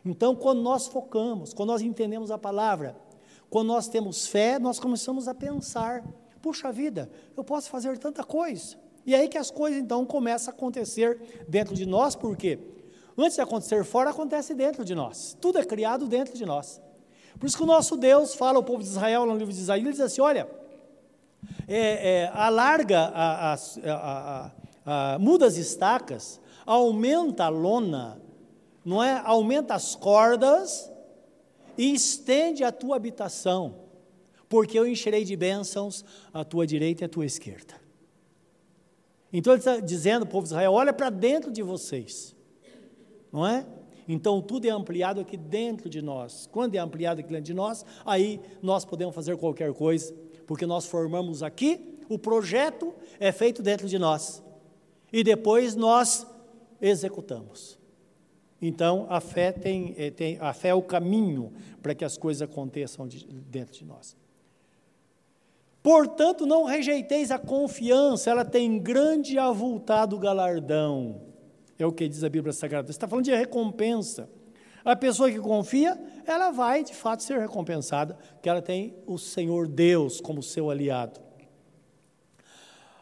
Então, 0.06 0.36
quando 0.36 0.62
nós 0.62 0.88
focamos, 0.88 1.54
quando 1.54 1.70
nós 1.70 1.82
entendemos 1.82 2.32
a 2.32 2.38
palavra, 2.38 2.96
quando 3.50 3.68
nós 3.68 3.88
temos 3.88 4.26
fé, 4.26 4.58
nós 4.58 4.80
começamos 4.80 5.28
a 5.28 5.36
pensar: 5.36 6.04
puxa 6.42 6.72
vida, 6.72 7.12
eu 7.36 7.44
posso 7.44 7.70
fazer 7.70 7.98
tanta 7.98 8.24
coisa. 8.24 8.78
E 9.06 9.14
aí 9.14 9.28
que 9.28 9.38
as 9.38 9.52
coisas 9.52 9.82
então 9.82 10.06
começam 10.06 10.52
a 10.52 10.56
acontecer 10.56 11.46
dentro 11.48 11.76
de 11.76 11.86
nós, 11.86 12.16
por 12.16 12.38
quê? 12.38 12.58
Antes 13.18 13.36
de 13.36 13.42
acontecer 13.42 13.84
fora, 13.84 14.10
acontece 14.10 14.54
dentro 14.54 14.84
de 14.84 14.96
nós. 14.96 15.38
Tudo 15.40 15.60
é 15.60 15.66
criado 15.66 16.08
dentro 16.08 16.36
de 16.36 16.46
nós. 16.46 16.82
Por 17.40 17.46
isso 17.46 17.58
que 17.58 17.64
o 17.64 17.68
nosso 17.68 17.96
Deus 17.96 18.34
fala 18.34 18.58
ao 18.58 18.64
povo 18.64 18.82
de 18.82 18.90
Israel 18.90 19.26
no 19.26 19.36
livro 19.36 19.54
de 19.54 19.60
Isaías, 19.60 19.86
ele 19.86 19.92
diz 19.92 20.02
assim: 20.02 20.22
olha, 20.22 20.48
é, 21.68 22.24
é, 22.24 22.32
alarga, 22.34 23.12
a, 23.14 23.54
a, 23.54 24.52
a, 24.86 25.20
muda 25.20 25.46
as 25.46 25.58
estacas, 25.58 26.40
aumenta 26.66 27.46
a 27.46 27.50
lona, 27.50 28.22
não 28.84 29.04
é? 29.04 29.22
Aumenta 29.26 29.74
as 29.74 29.96
cordas 29.96 30.92
e 31.78 31.94
estende 31.94 32.64
a 32.64 32.72
tua 32.72 32.96
habitação, 32.96 33.76
porque 34.48 34.78
eu 34.78 34.88
encherei 34.88 35.24
de 35.24 35.36
bênçãos 35.36 36.06
a 36.34 36.44
tua 36.44 36.66
direita 36.66 37.04
e 37.04 37.06
a 37.06 37.10
tua 37.10 37.26
esquerda. 37.26 37.82
Então 39.32 39.54
ele 39.54 39.62
está 39.62 39.80
dizendo, 39.80 40.28
povo 40.28 40.44
de 40.44 40.54
Israel, 40.54 40.74
olha 40.74 40.94
para 40.94 41.10
dentro 41.10 41.52
de 41.52 41.64
vocês, 41.64 42.36
não 43.34 43.46
é? 43.46 43.66
Então 44.08 44.42
tudo 44.42 44.66
é 44.66 44.70
ampliado 44.70 45.20
aqui 45.20 45.36
dentro 45.36 45.90
de 45.90 46.02
nós. 46.02 46.48
Quando 46.52 46.76
é 46.76 46.78
ampliado 46.78 47.20
aqui 47.20 47.30
dentro 47.30 47.46
de 47.46 47.54
nós, 47.54 47.84
aí 48.06 48.40
nós 48.62 48.86
podemos 48.86 49.16
fazer 49.16 49.36
qualquer 49.38 49.74
coisa, 49.74 50.14
porque 50.46 50.68
nós 50.68 50.86
formamos 50.86 51.42
aqui, 51.42 51.98
o 52.08 52.20
projeto 52.20 52.94
é 53.20 53.32
feito 53.32 53.64
dentro 53.64 53.88
de 53.88 53.98
nós. 53.98 54.44
E 55.12 55.24
depois 55.24 55.76
nós 55.76 56.28
executamos. 56.80 57.80
Então, 58.62 59.08
a 59.10 59.20
fé 59.20 59.52
tem, 59.52 59.94
eh, 59.98 60.10
tem 60.10 60.38
a 60.40 60.54
fé 60.54 60.70
é 60.70 60.74
o 60.74 60.82
caminho 60.82 61.52
para 61.82 61.94
que 61.94 62.06
as 62.06 62.18
coisas 62.18 62.42
aconteçam 62.42 63.08
de, 63.08 63.26
dentro 63.26 63.74
de 63.74 63.84
nós. 63.84 64.16
Portanto, 65.82 66.46
não 66.46 66.64
rejeiteis 66.64 67.30
a 67.30 67.38
confiança, 67.38 68.30
ela 68.32 68.46
tem 68.46 68.80
grande 68.80 69.38
avultado 69.38 70.18
galardão. 70.18 71.33
É 71.78 71.86
o 71.86 71.92
que 71.92 72.08
diz 72.08 72.24
a 72.24 72.30
Bíblia 72.30 72.54
Sagrada. 72.54 72.88
Você 72.88 72.92
está 72.92 73.08
falando 73.08 73.26
de 73.26 73.36
recompensa. 73.36 74.30
A 74.86 74.96
pessoa 74.96 75.32
que 75.32 75.40
confia, 75.40 76.00
ela 76.26 76.52
vai 76.52 76.84
de 76.84 76.94
fato 76.94 77.24
ser 77.24 77.40
recompensada, 77.40 78.18
porque 78.34 78.50
ela 78.50 78.62
tem 78.62 78.96
o 79.08 79.18
Senhor 79.18 79.68
Deus 79.68 80.20
como 80.20 80.44
seu 80.44 80.70
aliado. 80.70 81.22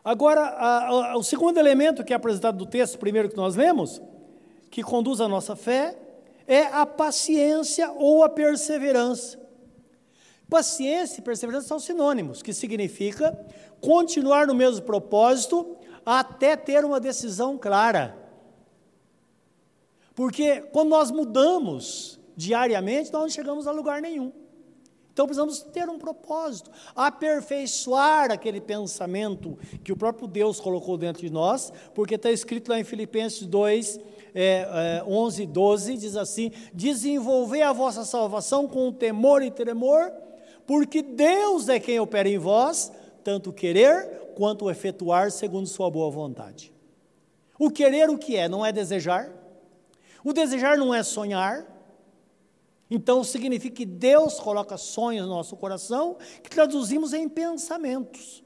Agora, 0.03 0.41
a, 0.41 0.87
a, 0.87 1.17
o 1.17 1.23
segundo 1.23 1.57
elemento 1.57 2.03
que 2.03 2.13
é 2.13 2.15
apresentado 2.15 2.57
do 2.57 2.65
texto, 2.65 2.99
primeiro 2.99 3.29
que 3.29 3.37
nós 3.37 3.55
lemos, 3.55 4.01
que 4.69 4.83
conduz 4.83 5.19
a 5.19 5.27
nossa 5.27 5.55
fé 5.55 5.97
é 6.47 6.63
a 6.63 6.85
paciência 6.85 7.91
ou 7.91 8.23
a 8.23 8.29
perseverança. 8.29 9.39
Paciência 10.49 11.19
e 11.19 11.23
perseverança 11.23 11.67
são 11.67 11.79
sinônimos, 11.79 12.41
que 12.43 12.53
significa 12.53 13.37
continuar 13.79 14.45
no 14.45 14.53
mesmo 14.53 14.85
propósito 14.85 15.77
até 16.05 16.55
ter 16.55 16.83
uma 16.83 16.99
decisão 16.99 17.57
clara. 17.57 18.20
Porque 20.21 20.61
quando 20.71 20.89
nós 20.89 21.09
mudamos 21.09 22.19
diariamente, 22.37 23.11
nós 23.11 23.23
não 23.23 23.29
chegamos 23.29 23.65
a 23.65 23.71
lugar 23.71 23.99
nenhum. 24.03 24.31
Então 25.11 25.25
precisamos 25.25 25.63
ter 25.63 25.89
um 25.89 25.97
propósito, 25.97 26.69
aperfeiçoar 26.95 28.29
aquele 28.29 28.61
pensamento 28.61 29.57
que 29.83 29.91
o 29.91 29.97
próprio 29.97 30.27
Deus 30.27 30.59
colocou 30.59 30.95
dentro 30.95 31.23
de 31.23 31.31
nós, 31.31 31.73
porque 31.95 32.13
está 32.13 32.31
escrito 32.31 32.69
lá 32.69 32.79
em 32.79 32.83
Filipenses 32.83 33.47
2, 33.47 33.99
é, 34.35 34.99
é, 34.99 35.03
11 35.07 35.41
e 35.41 35.47
12, 35.47 35.97
diz 35.97 36.15
assim: 36.15 36.51
Desenvolver 36.71 37.63
a 37.63 37.73
vossa 37.73 38.05
salvação 38.05 38.67
com 38.67 38.93
temor 38.93 39.41
e 39.41 39.49
tremor, 39.49 40.13
porque 40.67 41.01
Deus 41.01 41.67
é 41.67 41.79
quem 41.79 41.99
opera 41.99 42.29
em 42.29 42.37
vós, 42.37 42.91
tanto 43.23 43.51
querer 43.51 44.33
quanto 44.35 44.69
efetuar 44.69 45.31
segundo 45.31 45.65
Sua 45.65 45.89
boa 45.89 46.11
vontade. 46.11 46.71
O 47.57 47.71
querer 47.71 48.07
o 48.07 48.19
que 48.19 48.37
é? 48.37 48.47
Não 48.47 48.63
é 48.63 48.71
desejar. 48.71 49.40
O 50.23 50.33
desejar 50.33 50.77
não 50.77 50.93
é 50.93 51.03
sonhar. 51.03 51.65
Então 52.89 53.23
significa 53.23 53.77
que 53.77 53.85
Deus 53.85 54.39
coloca 54.39 54.77
sonhos 54.77 55.25
no 55.25 55.33
nosso 55.33 55.55
coração 55.55 56.17
que 56.43 56.49
traduzimos 56.49 57.13
em 57.13 57.29
pensamentos. 57.29 58.43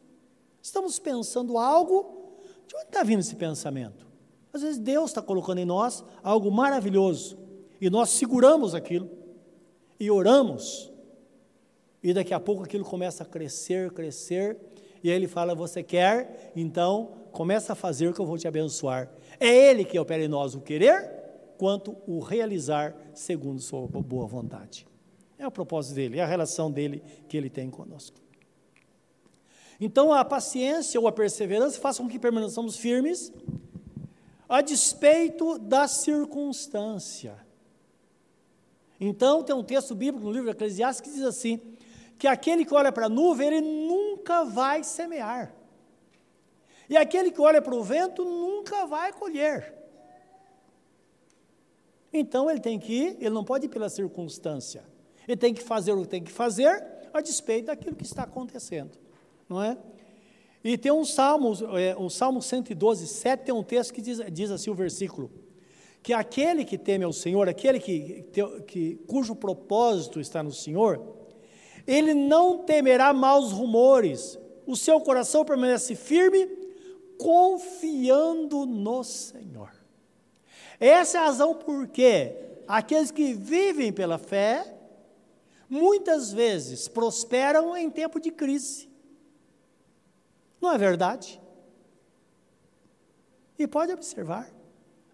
Estamos 0.61 1.00
pensando 1.00 1.57
algo, 1.57 2.40
de 2.68 2.75
onde 2.75 2.85
está 2.85 3.03
vindo 3.03 3.20
esse 3.20 3.35
pensamento? 3.35 4.05
Às 4.53 4.61
vezes 4.61 4.77
Deus 4.77 5.09
está 5.09 5.22
colocando 5.22 5.59
em 5.59 5.66
nós 5.66 6.03
algo 6.24 6.51
maravilhoso 6.51 7.38
e 7.81 7.90
nós 7.90 8.09
seguramos 8.11 8.74
aquilo 8.74 9.09
e 10.00 10.09
oramos, 10.11 10.92
e 12.03 12.14
daqui 12.14 12.33
a 12.33 12.40
pouco 12.40 12.64
aquilo 12.64 12.83
começa 12.83 13.24
a 13.24 13.25
crescer, 13.25 13.92
crescer, 13.92 14.57
e 15.03 15.09
aí 15.09 15.16
ele 15.16 15.27
fala: 15.27 15.55
Você 15.55 15.81
quer? 15.83 16.51
Então 16.55 17.14
começa 17.31 17.74
a 17.74 17.75
fazer 17.75 18.14
que 18.14 18.20
eu 18.20 18.25
vou 18.25 18.38
te 18.38 18.48
abençoar. 18.48 19.09
É 19.40 19.70
Ele 19.70 19.83
que 19.83 20.00
opera 20.00 20.24
em 20.24 20.27
nós 20.27 20.55
o 20.55 20.61
querer, 20.61 21.14
quanto 21.57 21.96
o 22.07 22.20
realizar 22.20 22.96
segundo 23.13 23.59
Sua 23.59 23.87
boa 23.87 24.27
vontade. 24.27 24.87
É 25.37 25.46
o 25.46 25.51
propósito 25.51 25.96
dele, 25.96 26.20
é 26.20 26.24
a 26.24 26.27
relação 26.27 26.72
dele 26.72 27.03
que 27.27 27.35
ele 27.35 27.50
tem 27.50 27.70
conosco. 27.70 28.18
Então 29.79 30.13
a 30.13 30.24
paciência 30.24 31.00
ou 31.00 31.07
a 31.07 31.11
perseverança 31.11 31.79
façam 31.79 32.05
com 32.05 32.11
que 32.11 32.18
permaneçamos 32.18 32.77
firmes 32.77 33.33
a 34.48 34.61
despeito 34.61 35.57
da 35.57 35.87
circunstância. 35.87 37.46
Então, 39.00 39.44
tem 39.44 39.55
um 39.55 39.63
texto 39.63 39.94
bíblico 39.94 40.25
no 40.25 40.31
livro 40.31 40.46
de 40.46 40.55
Eclesiastes 40.55 41.01
que 41.01 41.13
diz 41.13 41.25
assim: 41.25 41.59
que 42.18 42.27
aquele 42.27 42.63
que 42.63 42.74
olha 42.74 42.91
para 42.91 43.07
a 43.07 43.09
nuvem, 43.09 43.48
ele 43.48 43.61
nunca 43.61 44.44
vai 44.46 44.83
semear. 44.83 45.53
E 46.89 46.96
aquele 46.96 47.31
que 47.31 47.41
olha 47.41 47.61
para 47.61 47.75
o 47.75 47.83
vento 47.83 48.24
nunca 48.24 48.85
vai 48.85 49.11
colher. 49.11 49.75
Então 52.17 52.49
ele 52.49 52.61
tem 52.61 52.79
que 52.79 52.93
ir, 52.93 53.17
ele 53.19 53.31
não 53.31 53.43
pode 53.43 53.65
ir 53.65 53.69
pela 53.69 53.89
circunstância. 53.89 54.83
Ele 55.27 55.35
tem 55.35 55.53
que 55.53 55.61
fazer 55.61 55.91
o 55.91 56.01
que 56.01 56.07
tem 56.07 56.23
que 56.23 56.31
fazer 56.31 56.81
a 57.13 57.19
despeito 57.19 57.67
daquilo 57.67 57.93
que 57.93 58.05
está 58.05 58.23
acontecendo, 58.23 58.97
não 59.49 59.61
é? 59.61 59.77
E 60.63 60.77
tem 60.77 60.91
um 60.91 61.03
salmo, 61.03 61.53
é, 61.77 61.95
um 61.97 62.09
salmo 62.09 62.41
112, 62.41 63.05
7, 63.05 63.43
tem 63.43 63.53
um 63.53 63.63
texto 63.63 63.93
que 63.93 64.01
diz, 64.01 64.19
diz 64.31 64.49
assim 64.49 64.69
o 64.69 64.73
versículo, 64.73 65.29
que 66.01 66.13
aquele 66.13 66.63
que 66.63 66.77
teme 66.77 67.03
ao 67.03 67.11
Senhor, 67.11 67.49
aquele 67.49 67.79
que, 67.79 68.25
que, 68.65 68.95
cujo 69.07 69.35
propósito 69.35 70.21
está 70.21 70.41
no 70.41 70.51
Senhor, 70.51 71.01
ele 71.85 72.13
não 72.13 72.59
temerá 72.59 73.11
maus 73.11 73.51
rumores, 73.51 74.39
o 74.65 74.75
seu 74.75 75.01
coração 75.01 75.43
permanece 75.43 75.95
firme, 75.95 76.47
confiando 77.17 78.65
no 78.65 79.03
Senhor. 79.03 79.75
Essa 80.79 81.18
é 81.18 81.22
a 81.22 81.25
razão 81.25 81.55
porque 81.55 82.35
aqueles 82.68 83.11
que 83.11 83.33
vivem 83.33 83.92
pela 83.92 84.18
fé, 84.18 84.75
muitas 85.70 86.31
vezes 86.31 86.88
prosperam 86.88 87.75
em 87.75 87.90
tempo 87.90 88.20
de 88.20 88.31
crise. 88.31 88.90
Não 90.61 90.72
é 90.72 90.77
verdade? 90.77 91.42
E 93.57 93.68
pode 93.68 93.92
observar. 93.92 94.51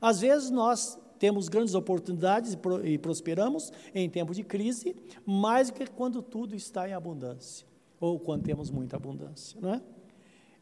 Às 0.01 0.21
vezes 0.21 0.49
nós 0.49 0.97
temos 1.19 1.47
grandes 1.47 1.75
oportunidades 1.75 2.57
e 2.83 2.97
prosperamos 2.97 3.71
em 3.93 4.09
tempo 4.09 4.33
de 4.33 4.43
crise, 4.43 4.95
mais 5.23 5.69
do 5.69 5.75
que 5.75 5.85
quando 5.85 6.21
tudo 6.21 6.55
está 6.55 6.89
em 6.89 6.93
abundância, 6.93 7.67
ou 7.99 8.19
quando 8.19 8.43
temos 8.43 8.71
muita 8.71 8.95
abundância, 8.95 9.59
não 9.61 9.75
é? 9.75 9.81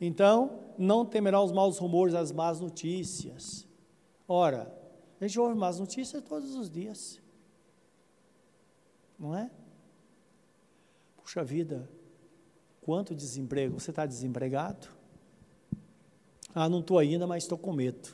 Então, 0.02 0.60
não 0.78 1.06
temerá 1.06 1.42
os 1.42 1.52
maus 1.52 1.78
rumores, 1.78 2.14
as 2.14 2.32
más 2.32 2.60
notícias. 2.60 3.66
Ora, 4.28 4.74
a 5.20 5.28
gente 5.28 5.40
ouve 5.40 5.56
más 5.56 5.80
notícias 5.80 6.24
todos 6.24 6.56
os 6.56 6.70
dias, 6.70 7.22
não 9.18 9.36
é? 9.36 9.52
Puxa 11.18 11.44
vida, 11.44 11.90
Quanto 12.90 13.14
desemprego? 13.14 13.80
Você 13.80 13.92
está 13.92 14.04
desempregado? 14.04 14.88
Ah, 16.56 16.68
não 16.68 16.80
estou 16.80 16.98
ainda, 16.98 17.28
mas 17.28 17.44
estou 17.44 17.56
com 17.56 17.72
medo. 17.72 18.10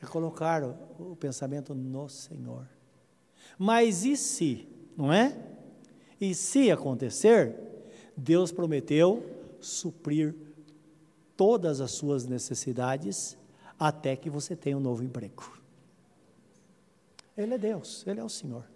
É 0.00 0.06
colocar 0.06 0.64
o, 0.64 1.12
o 1.12 1.16
pensamento 1.16 1.74
no 1.74 2.08
Senhor. 2.08 2.66
Mas 3.58 4.04
e 4.06 4.16
se, 4.16 4.66
não 4.96 5.12
é? 5.12 5.36
E 6.18 6.34
se 6.34 6.70
acontecer, 6.70 7.54
Deus 8.16 8.50
prometeu 8.50 9.22
suprir 9.60 10.34
todas 11.36 11.82
as 11.82 11.90
suas 11.90 12.24
necessidades 12.24 13.36
até 13.80 14.14
que 14.14 14.28
você 14.28 14.54
tenha 14.54 14.76
um 14.76 14.80
novo 14.80 15.02
emprego. 15.02 15.58
Ele 17.34 17.54
é 17.54 17.58
Deus, 17.58 18.06
Ele 18.06 18.20
é 18.20 18.24
o 18.24 18.28
Senhor. 18.28 18.66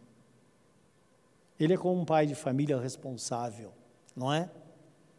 Ele 1.60 1.74
é 1.74 1.76
como 1.76 2.00
um 2.00 2.06
pai 2.06 2.26
de 2.26 2.34
família 2.34 2.80
responsável, 2.80 3.70
não 4.16 4.32
é? 4.32 4.50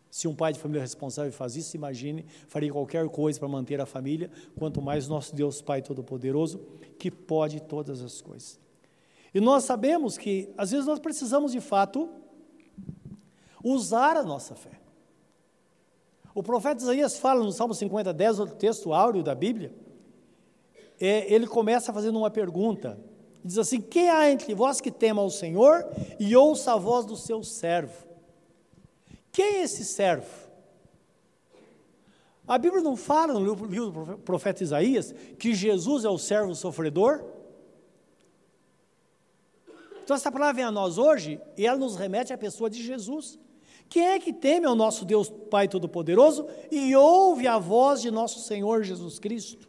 Se 0.09 0.27
um 0.27 0.35
pai 0.35 0.53
de 0.53 0.59
família 0.59 0.81
responsável 0.81 1.31
faz 1.31 1.55
isso, 1.55 1.75
imagine, 1.75 2.25
faria 2.47 2.71
qualquer 2.71 3.07
coisa 3.09 3.37
para 3.37 3.47
manter 3.47 3.79
a 3.79 3.85
família, 3.85 4.31
quanto 4.57 4.81
mais 4.81 5.07
nosso 5.07 5.35
Deus 5.35 5.61
Pai 5.61 5.81
Todo-Poderoso, 5.81 6.59
que 6.97 7.11
pode 7.11 7.61
todas 7.61 8.01
as 8.01 8.21
coisas. 8.21 8.59
E 9.33 9.39
nós 9.39 9.65
sabemos 9.65 10.17
que, 10.17 10.51
às 10.57 10.71
vezes, 10.71 10.87
nós 10.87 10.99
precisamos 10.99 11.51
de 11.51 11.61
fato 11.61 12.09
usar 13.63 14.17
a 14.17 14.23
nossa 14.23 14.55
fé. 14.55 14.84
O 16.35 16.43
profeta 16.43 16.81
Isaías 16.81 17.17
fala 17.17 17.41
no 17.41 17.51
Salmo 17.53 17.73
50, 17.73 18.11
10, 18.13 18.39
outro 18.39 18.55
texto 18.55 18.93
áureo 18.93 19.23
da 19.23 19.33
Bíblia, 19.33 19.73
é, 20.99 21.33
ele 21.33 21.47
começa 21.47 21.93
fazendo 21.93 22.19
uma 22.19 22.29
pergunta. 22.29 22.99
Diz 23.43 23.57
assim: 23.57 23.79
Quem 23.79 24.09
há 24.09 24.29
entre 24.29 24.53
vós 24.53 24.81
que 24.81 24.91
tema 24.91 25.23
o 25.23 25.31
Senhor 25.31 25.87
e 26.19 26.35
ouça 26.35 26.73
a 26.73 26.75
voz 26.75 27.05
do 27.05 27.15
seu 27.15 27.41
servo? 27.41 28.05
Quem 29.31 29.45
é 29.45 29.63
esse 29.63 29.85
servo? 29.85 30.27
A 32.45 32.57
Bíblia 32.57 32.83
não 32.83 32.97
fala 32.97 33.33
no 33.33 33.39
livro 33.65 34.05
do 34.05 34.17
profeta 34.17 34.61
Isaías 34.61 35.15
que 35.39 35.53
Jesus 35.53 36.03
é 36.03 36.09
o 36.09 36.17
servo 36.17 36.53
sofredor? 36.53 37.23
Então, 40.03 40.15
essa 40.15 40.31
palavra 40.31 40.53
vem 40.53 40.65
a 40.65 40.71
nós 40.71 40.97
hoje 40.97 41.39
e 41.57 41.65
ela 41.65 41.79
nos 41.79 41.95
remete 41.95 42.33
à 42.33 42.37
pessoa 42.37 42.69
de 42.69 42.83
Jesus. 42.83 43.39
Quem 43.89 44.07
é 44.07 44.19
que 44.19 44.33
teme 44.33 44.65
ao 44.65 44.75
nosso 44.75 45.05
Deus 45.05 45.29
Pai 45.49 45.67
Todo-Poderoso 45.67 46.47
e 46.71 46.95
ouve 46.95 47.47
a 47.47 47.57
voz 47.57 48.01
de 48.01 48.11
nosso 48.11 48.39
Senhor 48.39 48.83
Jesus 48.83 49.19
Cristo? 49.19 49.67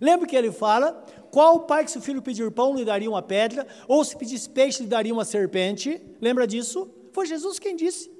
Lembra 0.00 0.26
que 0.26 0.36
ele 0.36 0.50
fala: 0.50 1.04
qual 1.30 1.60
pai 1.60 1.84
que 1.84 1.90
se 1.90 1.98
o 1.98 2.02
filho 2.02 2.22
pedir 2.22 2.50
pão 2.50 2.74
lhe 2.74 2.84
daria 2.84 3.08
uma 3.08 3.22
pedra, 3.22 3.66
ou 3.86 4.04
se 4.04 4.16
pedisse 4.16 4.48
peixe 4.48 4.82
lhe 4.82 4.88
daria 4.88 5.12
uma 5.12 5.24
serpente? 5.24 6.00
Lembra 6.20 6.46
disso? 6.46 6.88
Foi 7.12 7.26
Jesus 7.26 7.58
quem 7.58 7.76
disse. 7.76 8.10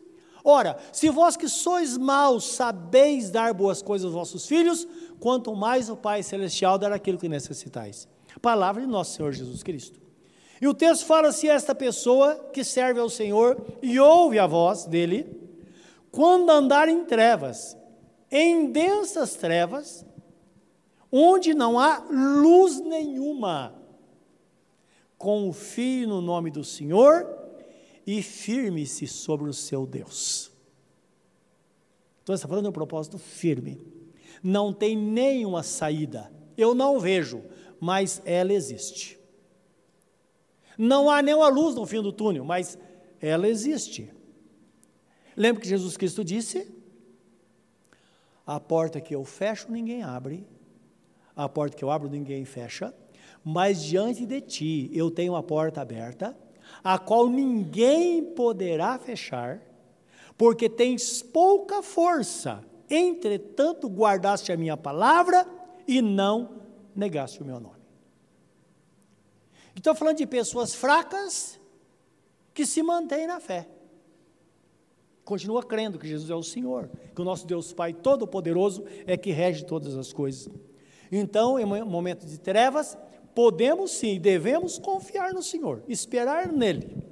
Ora, 0.45 0.77
se 0.93 1.09
vós 1.09 1.37
que 1.37 1.49
sois 1.49 1.97
maus 1.97 2.45
sabeis 2.53 3.31
dar 3.31 3.55
boas 3.55 3.81
coisas 3.81 4.05
aos 4.05 4.15
vossos 4.15 4.47
filhos, 4.47 4.87
quanto 5.19 5.57
mais 5.57 5.89
o 5.89 5.97
Pai 5.97 6.23
Celestial 6.23 6.79
dará 6.79 6.97
aquilo 6.97 7.19
que 7.19 7.29
necessitais. 7.29 8.07
Palavra 8.43 8.83
de 8.83 8.87
nosso 8.87 9.17
Senhor 9.17 9.33
Jesus 9.33 9.63
Cristo. 9.63 10.04
E 10.65 10.67
o 10.67 10.73
texto 10.73 11.05
fala 11.05 11.31
se 11.31 11.47
esta 11.47 11.75
pessoa 11.75 12.37
que 12.51 12.65
serve 12.65 12.99
ao 12.99 13.11
Senhor 13.11 13.63
e 13.83 14.01
ouve 14.01 14.39
a 14.39 14.47
voz 14.47 14.87
dele, 14.87 15.27
quando 16.11 16.49
andar 16.49 16.89
em 16.89 17.05
trevas, 17.05 17.77
em 18.31 18.73
densas 18.73 19.35
trevas, 19.35 20.07
onde 21.13 21.53
não 21.53 21.79
há 21.79 22.03
luz 22.09 22.81
nenhuma, 22.81 23.75
confie 25.19 26.07
no 26.07 26.23
nome 26.23 26.51
do 26.51 26.65
Senhor 26.65 27.29
e 28.07 28.23
firme-se 28.23 29.07
sobre 29.07 29.51
o 29.51 29.53
seu 29.53 29.85
Deus. 29.85 30.51
Então, 32.23 32.35
está 32.35 32.49
falando 32.49 32.65
de 32.65 32.71
um 32.71 32.73
propósito 32.73 33.19
firme. 33.19 33.87
Não 34.43 34.73
tem 34.73 34.97
nenhuma 34.97 35.63
saída. 35.63 36.33
Eu 36.57 36.75
não 36.75 36.99
vejo, 36.99 37.45
mas 37.79 38.23
ela 38.25 38.51
existe. 38.51 39.23
Não 40.77 41.09
há 41.11 41.23
nenhuma 41.23 41.49
luz 41.49 41.75
no 41.75 41.87
fim 41.87 42.01
do 42.03 42.13
túnel, 42.13 42.45
mas 42.45 42.79
ela 43.21 43.49
existe. 43.49 44.13
Lembra 45.37 45.63
que 45.63 45.69
Jesus 45.69 45.97
Cristo 45.97 46.25
disse: 46.25 46.73
A 48.47 48.59
porta 48.61 49.01
que 49.01 49.15
eu 49.15 49.25
fecho, 49.25 49.71
ninguém 49.71 50.03
abre. 50.03 50.47
A 51.37 51.49
porta 51.49 51.77
que 51.77 51.85
eu 51.85 51.91
abro, 51.91 52.09
ninguém 52.09 52.45
fecha. 52.45 52.95
Mas 53.45 53.83
diante 53.83 54.25
de 54.25 54.41
ti 54.41 54.91
eu 54.93 55.11
tenho 55.11 55.33
uma 55.33 55.43
porta 55.43 55.81
aberta 55.81 56.37
a 56.83 56.99
qual 56.99 57.29
ninguém 57.29 58.25
poderá 58.25 58.99
fechar, 58.99 59.61
porque 60.37 60.69
tens 60.69 61.23
pouca 61.23 61.83
força, 61.83 62.65
entretanto 62.89 63.89
guardaste 63.89 64.51
a 64.51 64.57
minha 64.57 64.77
palavra 64.77 65.47
e 65.87 66.01
não 66.01 66.63
negaste 66.97 67.43
o 67.43 67.45
meu 67.45 67.61
nome. 67.61 67.84
Estou 69.77 69.95
falando 69.95 70.19
de 70.19 70.27
pessoas 70.27 70.75
fracas 70.75 71.61
que 72.53 72.65
se 72.65 72.83
mantêm 72.83 73.27
na 73.27 73.41
fé. 73.41 73.69
Continua 75.25 75.63
crendo 75.63 75.99
que 75.99 76.07
Jesus 76.07 76.31
é 76.31 76.35
o 76.35 76.43
Senhor, 76.43 76.91
que 77.15 77.21
o 77.21 77.25
nosso 77.25 77.47
Deus 77.47 77.73
Pai 77.73 77.93
Todo-Poderoso 77.93 78.85
é 79.07 79.17
que 79.17 79.31
rege 79.31 79.65
todas 79.65 79.97
as 79.97 80.13
coisas. 80.13 80.49
Então, 81.11 81.59
em 81.59 81.65
momento 81.65 82.27
de 82.27 82.39
trevas, 82.39 82.97
podemos 83.35 83.91
sim, 83.93 84.21
devemos 84.21 84.79
confiar 84.79 85.33
no 85.33 85.43
Senhor, 85.43 85.83
esperar 85.89 86.53
nele. 86.53 87.05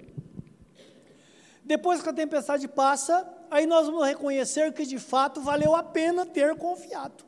Depois 1.64 2.02
que 2.02 2.08
a 2.08 2.12
tempestade 2.12 2.68
passa, 2.68 3.26
aí 3.50 3.66
nós 3.66 3.86
vamos 3.86 4.06
reconhecer 4.06 4.72
que 4.72 4.84
de 4.84 4.98
fato 4.98 5.40
valeu 5.40 5.74
a 5.74 5.82
pena 5.82 6.26
ter 6.26 6.54
confiado. 6.56 7.24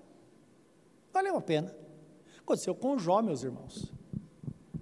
Valeu 1.12 1.36
a 1.36 1.40
pena. 1.40 1.74
Aconteceu 2.40 2.74
com 2.74 2.98
Jó, 2.98 3.22
meus 3.22 3.42
irmãos. 3.42 3.90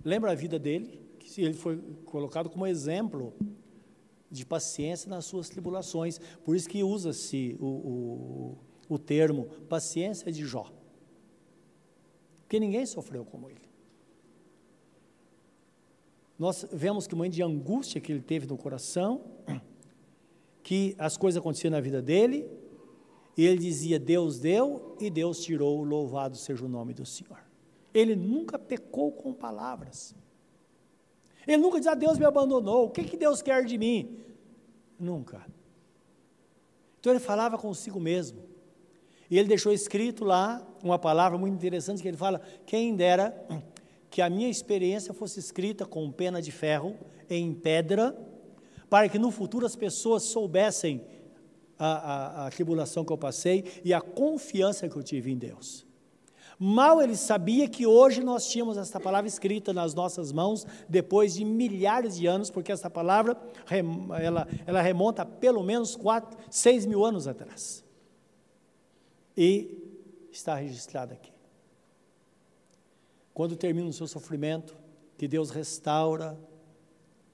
Lembra 0.04 0.32
a 0.32 0.34
vida 0.34 0.58
dele? 0.58 1.00
Que 1.18 1.42
ele 1.42 1.54
foi 1.54 1.78
colocado 2.04 2.50
como 2.50 2.66
exemplo 2.66 3.34
de 4.30 4.46
paciência 4.46 5.08
nas 5.08 5.24
suas 5.24 5.48
tribulações. 5.48 6.18
Por 6.44 6.56
isso 6.56 6.68
que 6.68 6.82
usa-se 6.82 7.56
o, 7.60 7.66
o, 7.66 8.58
o 8.88 8.98
termo 8.98 9.46
paciência 9.68 10.32
de 10.32 10.44
Jó. 10.44 10.72
Porque 12.42 12.58
ninguém 12.58 12.84
sofreu 12.86 13.24
como 13.24 13.48
ele. 13.48 13.62
Nós 16.38 16.66
vemos 16.72 17.06
que 17.06 17.14
o 17.14 17.16
momento 17.16 17.34
de 17.34 17.42
angústia 17.42 18.00
que 18.00 18.10
ele 18.10 18.22
teve 18.22 18.46
no 18.46 18.56
coração, 18.56 19.22
que 20.62 20.94
as 20.98 21.16
coisas 21.16 21.38
aconteciam 21.38 21.70
na 21.70 21.80
vida 21.80 22.02
dele, 22.02 22.50
e 23.36 23.46
ele 23.46 23.58
dizia: 23.58 23.98
Deus 23.98 24.40
deu 24.40 24.96
e 25.00 25.08
Deus 25.08 25.40
tirou, 25.42 25.82
louvado 25.84 26.36
seja 26.36 26.64
o 26.64 26.68
nome 26.68 26.94
do 26.94 27.06
Senhor. 27.06 27.38
Ele 27.94 28.16
nunca 28.16 28.58
pecou 28.58 29.12
com 29.12 29.32
palavras. 29.32 30.14
Ele 31.46 31.58
nunca 31.58 31.78
dizia: 31.78 31.92
ah, 31.92 31.96
Deus 31.96 32.18
me 32.18 32.24
abandonou, 32.24 32.86
o 32.86 32.90
que, 32.90 33.04
que 33.04 33.16
Deus 33.16 33.42
quer 33.42 33.64
de 33.64 33.76
mim? 33.76 34.18
Nunca. 34.98 35.44
Então 37.00 37.12
ele 37.12 37.20
falava 37.20 37.58
consigo 37.58 37.98
mesmo. 37.98 38.42
E 39.28 39.38
ele 39.38 39.48
deixou 39.48 39.72
escrito 39.72 40.24
lá 40.24 40.66
uma 40.82 40.98
palavra 40.98 41.38
muito 41.38 41.54
interessante 41.54 42.02
que 42.02 42.08
ele 42.08 42.16
fala: 42.16 42.40
quem 42.64 42.94
dera 42.94 43.46
que 44.10 44.20
a 44.20 44.28
minha 44.28 44.48
experiência 44.48 45.14
fosse 45.14 45.40
escrita 45.40 45.86
com 45.86 46.12
pena 46.12 46.40
de 46.40 46.52
ferro 46.52 46.96
em 47.30 47.54
pedra, 47.54 48.16
para 48.90 49.08
que 49.08 49.18
no 49.18 49.30
futuro 49.30 49.64
as 49.64 49.74
pessoas 49.74 50.22
soubessem 50.24 51.02
a, 51.78 51.86
a, 51.86 52.46
a 52.46 52.50
tribulação 52.50 53.04
que 53.04 53.12
eu 53.12 53.16
passei 53.16 53.64
e 53.82 53.94
a 53.94 54.00
confiança 54.00 54.88
que 54.88 54.94
eu 54.94 55.02
tive 55.02 55.32
em 55.32 55.38
Deus. 55.38 55.86
Mal 56.64 57.02
ele 57.02 57.16
sabia 57.16 57.68
que 57.68 57.84
hoje 57.84 58.22
nós 58.22 58.46
tínhamos 58.46 58.76
esta 58.76 59.00
palavra 59.00 59.26
escrita 59.26 59.72
nas 59.72 59.94
nossas 59.94 60.30
mãos, 60.30 60.64
depois 60.88 61.34
de 61.34 61.44
milhares 61.44 62.14
de 62.14 62.28
anos, 62.28 62.50
porque 62.50 62.70
essa 62.70 62.88
palavra 62.88 63.36
ela, 64.22 64.46
ela 64.64 64.80
remonta 64.80 65.22
a 65.22 65.26
pelo 65.26 65.64
menos 65.64 65.96
quatro, 65.96 66.38
seis 66.48 66.86
mil 66.86 67.04
anos 67.04 67.26
atrás. 67.26 67.84
E 69.36 69.76
está 70.30 70.54
registrada 70.54 71.14
aqui. 71.14 71.32
Quando 73.34 73.56
termina 73.56 73.88
o 73.88 73.92
seu 73.92 74.06
sofrimento, 74.06 74.76
que 75.18 75.26
Deus 75.26 75.50
restaura 75.50 76.38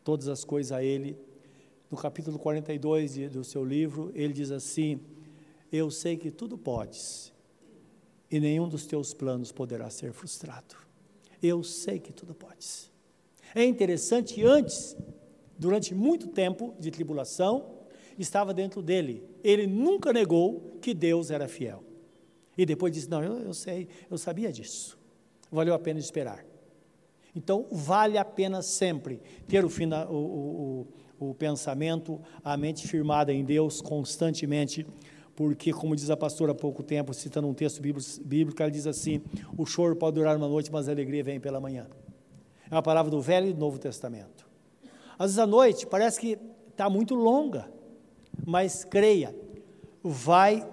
todas 0.03 0.27
as 0.29 0.43
coisas 0.43 0.73
a 0.73 0.83
ele. 0.83 1.19
No 1.91 1.99
capítulo 1.99 2.39
42 2.39 3.29
do 3.29 3.45
seu 3.45 3.63
livro, 3.63 4.11
ele 4.15 4.33
diz 4.33 4.51
assim: 4.51 4.99
Eu 5.71 5.91
sei 5.91 6.17
que 6.17 6.31
tudo 6.31 6.57
podes, 6.57 7.31
e 8.31 8.39
nenhum 8.39 8.69
dos 8.69 8.87
teus 8.87 9.15
planos 9.15 9.53
poderá 9.53 9.89
ser 9.91 10.13
frustrado. 10.13 10.77
Eu 11.43 11.63
sei 11.63 11.99
que 11.99 12.13
tudo 12.13 12.35
podes. 12.35 12.91
É 13.55 13.65
interessante, 13.65 14.45
antes, 14.45 14.97
durante 15.59 15.95
muito 15.95 16.29
tempo 16.29 16.75
de 16.79 16.91
tribulação, 16.91 17.79
estava 18.19 18.53
dentro 18.53 18.83
dele. 18.83 19.25
Ele 19.43 19.67
nunca 19.67 20.13
negou 20.13 20.79
que 20.83 20.93
Deus 20.93 21.31
era 21.31 21.49
fiel. 21.49 21.83
E 22.57 22.67
depois 22.67 22.93
disse: 22.93 23.09
Não, 23.09 23.23
eu, 23.23 23.39
eu 23.39 23.55
sei, 23.55 23.89
eu 24.11 24.19
sabia 24.19 24.53
disso 24.53 24.99
valeu 25.51 25.75
a 25.75 25.79
pena 25.79 25.99
esperar. 25.99 26.45
Então, 27.35 27.67
vale 27.71 28.19
a 28.19 28.25
pena 28.25 28.63
sempre 28.63 29.21
ter 29.47 29.65
o, 29.65 29.69
fina, 29.69 30.09
o, 30.09 30.87
o, 31.21 31.29
o 31.31 31.35
pensamento, 31.35 32.21
a 32.43 32.57
mente 32.57 32.87
firmada 32.89 33.33
em 33.33 33.45
Deus 33.45 33.81
constantemente, 33.81 34.87
porque, 35.39 35.73
como 35.73 35.95
diz 35.95 36.11
a 36.11 36.17
pastora 36.17 36.51
há 36.51 36.55
pouco 36.55 36.83
tempo, 36.83 37.15
citando 37.15 37.47
um 37.47 37.55
texto 37.55 37.81
bíblico, 37.81 38.61
ela 38.61 38.73
diz 38.73 38.89
assim: 38.89 39.23
o 39.57 39.65
choro 39.65 39.95
pode 39.95 40.17
durar 40.17 40.37
uma 40.37 40.49
noite, 40.49 40.69
mas 40.73 40.89
a 40.89 40.91
alegria 40.91 41.23
vem 41.23 41.39
pela 41.39 41.61
manhã. 41.61 41.87
É 42.69 42.75
uma 42.75 42.83
palavra 42.83 43.09
do 43.09 43.21
Velho 43.21 43.47
e 43.47 43.53
do 43.53 43.61
Novo 43.61 43.79
Testamento. 43.79 44.49
Às 45.17 45.27
vezes 45.27 45.39
a 45.39 45.47
noite 45.47 45.87
parece 45.87 46.19
que 46.19 46.37
está 46.73 46.91
muito 46.91 47.15
longa, 47.15 47.71
mas 48.45 48.83
creia, 48.83 49.33
vai 50.03 50.69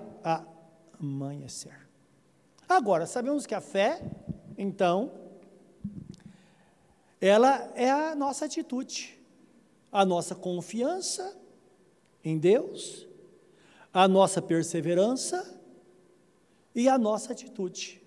amanhecer. 1.00 1.88
Agora, 2.68 3.06
sabemos 3.06 3.46
que 3.46 3.54
a 3.54 3.62
fé 3.62 4.02
então, 4.58 5.12
ela 7.22 7.72
é 7.76 7.92
a 7.92 8.16
nossa 8.16 8.46
atitude, 8.46 9.16
a 9.92 10.04
nossa 10.04 10.34
confiança 10.34 11.40
em 12.24 12.40
Deus, 12.40 13.08
a 13.96 14.08
nossa 14.08 14.42
perseverança 14.42 15.60
e 16.76 16.88
a 16.88 16.98
nossa 16.98 17.32
atitude 17.32 18.00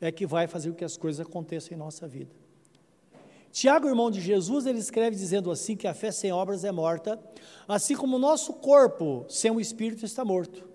é 0.00 0.12
que 0.12 0.26
vai 0.26 0.46
fazer 0.46 0.70
com 0.70 0.76
que 0.76 0.84
as 0.84 0.96
coisas 0.96 1.26
aconteçam 1.26 1.74
em 1.74 1.78
nossa 1.78 2.06
vida. 2.06 2.34
Tiago, 3.50 3.88
irmão 3.88 4.10
de 4.10 4.20
Jesus, 4.20 4.66
ele 4.66 4.78
escreve 4.78 5.16
dizendo 5.16 5.50
assim 5.50 5.74
que 5.74 5.86
a 5.86 5.94
fé 5.94 6.10
sem 6.10 6.30
obras 6.32 6.64
é 6.64 6.70
morta, 6.70 7.18
assim 7.66 7.96
como 7.96 8.16
o 8.16 8.18
nosso 8.18 8.52
corpo 8.54 9.24
sem 9.28 9.50
o 9.50 9.60
espírito 9.60 10.04
está 10.04 10.24
morto. 10.24 10.68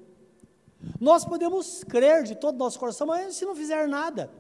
Nós 1.00 1.24
podemos 1.24 1.84
crer 1.84 2.24
de 2.24 2.36
todo 2.36 2.56
o 2.56 2.58
nosso 2.58 2.80
coração, 2.80 3.06
mas 3.06 3.36
se 3.36 3.46
não 3.46 3.56
fizer 3.56 3.88
nada, 3.88 4.32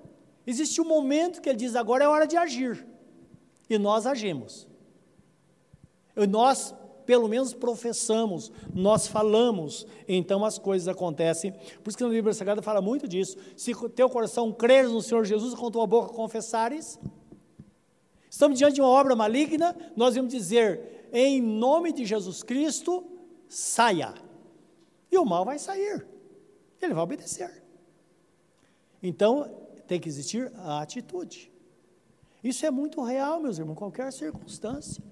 Existe 0.45 0.81
um 0.81 0.85
momento 0.85 1.41
que 1.41 1.49
ele 1.49 1.57
diz: 1.57 1.75
agora 1.75 2.03
é 2.03 2.07
hora 2.07 2.27
de 2.27 2.35
agir. 2.35 2.85
E 3.69 3.77
nós 3.77 4.05
agimos. 4.05 4.67
E 6.15 6.27
nós, 6.27 6.75
pelo 7.05 7.27
menos, 7.27 7.53
professamos, 7.53 8.51
nós 8.73 9.07
falamos, 9.07 9.85
então 10.07 10.43
as 10.43 10.57
coisas 10.57 10.87
acontecem. 10.87 11.51
Por 11.51 11.89
isso 11.89 11.97
que 11.97 12.03
na 12.03 12.09
Bíblia 12.09 12.33
Sagrada 12.33 12.61
fala 12.61 12.81
muito 12.81 13.07
disso. 13.07 13.37
Se 13.55 13.73
teu 13.89 14.09
coração 14.09 14.51
creres 14.51 14.91
no 14.91 15.01
Senhor 15.01 15.25
Jesus, 15.25 15.53
com 15.53 15.69
tua 15.71 15.85
boca 15.87 16.13
confessares. 16.13 16.99
Estamos 18.29 18.57
diante 18.57 18.75
de 18.75 18.81
uma 18.81 18.89
obra 18.89 19.15
maligna, 19.15 19.75
nós 19.95 20.15
vamos 20.15 20.31
dizer, 20.31 21.07
em 21.13 21.41
nome 21.41 21.93
de 21.93 22.05
Jesus 22.05 22.41
Cristo, 22.41 23.05
saia. 23.47 24.13
E 25.11 25.17
o 25.17 25.25
mal 25.25 25.45
vai 25.45 25.59
sair. 25.59 26.05
Ele 26.81 26.93
vai 26.93 27.03
obedecer. 27.03 27.63
Então, 29.01 29.49
tem 29.87 29.99
que 29.99 30.09
existir 30.09 30.51
a 30.55 30.81
atitude. 30.81 31.51
Isso 32.43 32.65
é 32.65 32.71
muito 32.71 33.01
real, 33.01 33.39
meus 33.39 33.57
irmãos, 33.59 33.75
qualquer 33.75 34.11
circunstância. 34.11 35.03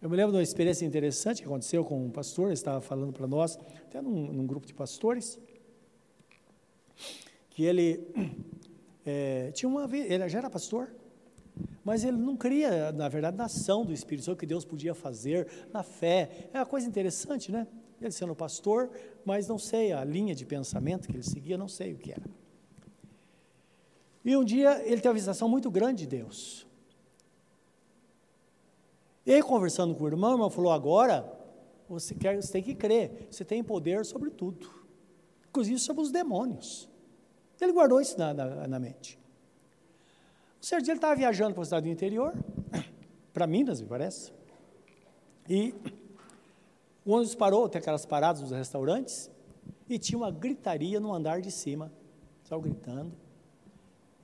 Eu 0.00 0.08
me 0.08 0.16
lembro 0.16 0.30
de 0.30 0.36
uma 0.36 0.44
experiência 0.44 0.86
interessante 0.86 1.42
que 1.42 1.48
aconteceu 1.48 1.84
com 1.84 2.06
um 2.06 2.10
pastor, 2.10 2.46
ele 2.46 2.54
estava 2.54 2.80
falando 2.80 3.12
para 3.12 3.26
nós, 3.26 3.58
até 3.82 4.00
num, 4.00 4.32
num, 4.32 4.46
grupo 4.46 4.64
de 4.64 4.72
pastores, 4.72 5.40
que 7.50 7.64
ele 7.64 8.06
é, 9.04 9.50
tinha 9.50 9.68
uma 9.68 9.88
ele 9.92 10.28
já 10.28 10.38
era 10.38 10.48
pastor, 10.48 10.94
mas 11.84 12.04
ele 12.04 12.16
não 12.16 12.36
cria, 12.36 12.92
na 12.92 13.08
verdade, 13.08 13.36
na 13.36 13.46
ação 13.46 13.84
do 13.84 13.92
Espírito 13.92 14.26
Santo 14.26 14.38
que 14.38 14.46
Deus 14.46 14.64
podia 14.64 14.94
fazer, 14.94 15.48
na 15.72 15.82
fé. 15.82 16.48
É 16.52 16.58
uma 16.58 16.66
coisa 16.66 16.86
interessante, 16.86 17.50
né? 17.50 17.66
Ele 18.00 18.12
sendo 18.12 18.36
pastor, 18.36 18.92
mas 19.24 19.48
não 19.48 19.58
sei 19.58 19.92
a 19.92 20.04
linha 20.04 20.32
de 20.32 20.46
pensamento 20.46 21.08
que 21.08 21.16
ele 21.16 21.24
seguia, 21.24 21.58
não 21.58 21.66
sei 21.66 21.94
o 21.94 21.98
que 21.98 22.12
era. 22.12 22.30
E 24.24 24.36
um 24.36 24.44
dia 24.44 24.80
ele 24.84 24.98
teve 24.98 25.08
uma 25.08 25.14
visitação 25.14 25.48
muito 25.48 25.68
grande 25.72 26.04
de 26.04 26.18
Deus. 26.18 26.67
E 29.28 29.34
aí, 29.34 29.42
conversando 29.42 29.94
com 29.94 30.04
o 30.04 30.06
irmão, 30.06 30.30
o 30.30 30.34
irmão 30.36 30.48
falou: 30.48 30.72
agora 30.72 31.30
você, 31.86 32.14
quer, 32.14 32.40
você 32.40 32.50
tem 32.50 32.62
que 32.62 32.74
crer, 32.74 33.28
você 33.30 33.44
tem 33.44 33.62
poder 33.62 34.06
sobre 34.06 34.30
tudo, 34.30 34.70
inclusive 35.50 35.78
sobre 35.78 36.02
os 36.02 36.10
demônios. 36.10 36.88
Ele 37.60 37.70
guardou 37.70 38.00
isso 38.00 38.18
na, 38.18 38.32
na, 38.32 38.66
na 38.66 38.78
mente. 38.78 39.18
Um 40.58 40.62
certo 40.62 40.84
dia 40.84 40.92
ele 40.92 40.98
estava 40.98 41.14
viajando 41.14 41.52
para 41.52 41.60
a 41.60 41.64
cidade 41.66 41.84
do 41.84 41.92
interior, 41.92 42.32
para 43.34 43.46
Minas, 43.46 43.82
me 43.82 43.86
parece, 43.86 44.32
e 45.46 45.74
o 47.04 47.12
ônibus 47.12 47.34
parou, 47.34 47.68
tem 47.68 47.80
aquelas 47.80 48.06
paradas 48.06 48.40
dos 48.40 48.52
restaurantes, 48.52 49.30
e 49.90 49.98
tinha 49.98 50.16
uma 50.16 50.30
gritaria 50.30 50.98
no 50.98 51.12
andar 51.12 51.42
de 51.42 51.50
cima, 51.50 51.92
só 52.44 52.58
gritando. 52.58 53.12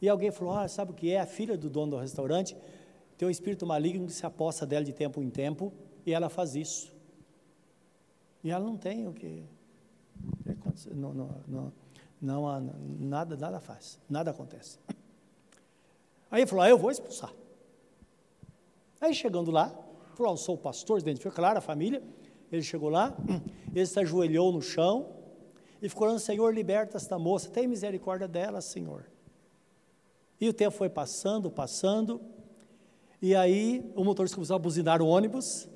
E 0.00 0.08
alguém 0.08 0.30
falou: 0.30 0.54
ah, 0.54 0.66
sabe 0.66 0.92
o 0.92 0.94
que 0.94 1.10
é? 1.10 1.20
A 1.20 1.26
filha 1.26 1.58
do 1.58 1.68
dono 1.68 1.90
do 1.90 1.98
restaurante 1.98 2.56
tem 3.16 3.28
um 3.28 3.30
espírito 3.30 3.66
maligno 3.66 4.06
que 4.06 4.12
se 4.12 4.26
aposta 4.26 4.66
dela 4.66 4.84
de 4.84 4.92
tempo 4.92 5.22
em 5.22 5.30
tempo 5.30 5.72
e 6.04 6.12
ela 6.12 6.28
faz 6.28 6.54
isso. 6.54 6.92
E 8.42 8.50
ela 8.50 8.64
não 8.64 8.76
tem 8.76 9.06
o 9.06 9.12
que. 9.12 9.44
Não, 10.92 11.14
não, 11.14 11.30
não, 11.46 11.72
não, 12.20 12.74
nada, 13.00 13.36
nada 13.36 13.60
faz, 13.60 13.98
nada 14.08 14.30
acontece. 14.30 14.78
Aí 16.30 16.40
ele 16.40 16.46
falou: 16.46 16.64
ah, 16.64 16.68
eu 16.68 16.76
vou 16.76 16.90
expulsar. 16.90 17.32
Aí 19.00 19.14
chegando 19.14 19.50
lá, 19.50 19.68
falou: 20.14 20.32
ah, 20.32 20.34
eu 20.34 20.36
sou 20.36 20.56
o 20.56 20.58
pastor, 20.58 20.98
identificou, 20.98 21.32
claro, 21.32 21.58
a 21.58 21.62
família. 21.62 22.02
Ele 22.50 22.62
chegou 22.62 22.88
lá, 22.88 23.16
ele 23.74 23.86
se 23.86 23.98
ajoelhou 23.98 24.52
no 24.52 24.60
chão 24.60 25.14
e 25.80 25.88
ficou 25.88 26.06
orando: 26.06 26.20
Senhor, 26.20 26.52
liberta 26.52 26.96
esta 26.96 27.18
moça, 27.18 27.48
tem 27.48 27.66
misericórdia 27.66 28.26
dela, 28.26 28.60
Senhor. 28.60 29.06
E 30.40 30.48
o 30.48 30.52
tempo 30.52 30.76
foi 30.76 30.90
passando, 30.90 31.50
passando, 31.50 32.20
e 33.24 33.34
aí 33.34 33.90
o 33.96 34.04
motorista 34.04 34.36
começou 34.36 34.54
a 34.54 34.58
buzinar 34.58 35.00
o 35.00 35.06
ônibus. 35.06 35.66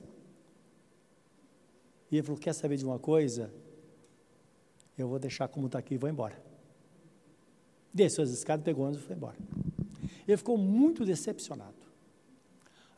E 2.10 2.16
ele 2.16 2.22
falou: 2.22 2.38
Quer 2.38 2.52
saber 2.52 2.76
de 2.76 2.84
uma 2.84 2.98
coisa? 2.98 3.50
Eu 4.98 5.08
vou 5.08 5.18
deixar 5.18 5.48
como 5.48 5.64
está 5.64 5.78
aqui 5.78 5.94
e 5.94 5.96
vou 5.96 6.10
embora. 6.10 6.38
Desceu 7.90 8.22
as 8.22 8.28
escadas, 8.28 8.62
pegou 8.62 8.84
o 8.84 8.88
ônibus 8.88 9.02
e 9.02 9.06
foi 9.06 9.16
embora. 9.16 9.36
Ele 10.26 10.36
ficou 10.36 10.58
muito 10.58 11.06
decepcionado. 11.06 11.78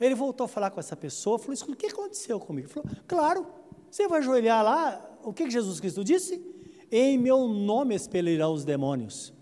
Ele 0.00 0.16
voltou 0.16 0.46
a 0.46 0.48
falar 0.48 0.72
com 0.72 0.80
essa 0.80 0.96
pessoa, 0.96 1.38
falou: 1.38 1.56
O 1.68 1.76
que 1.76 1.86
aconteceu 1.86 2.40
comigo? 2.40 2.66
Ele 2.66 2.74
falou: 2.74 2.90
Claro, 3.06 3.46
você 3.88 4.08
vai 4.08 4.18
ajoelhar 4.18 4.64
lá, 4.64 5.16
o 5.22 5.32
que 5.32 5.48
Jesus 5.48 5.78
Cristo 5.78 6.02
disse? 6.02 6.44
Em 6.90 7.16
meu 7.16 7.46
nome 7.46 7.94
expelirão 7.94 8.52
os 8.52 8.64
demônios. 8.64 9.32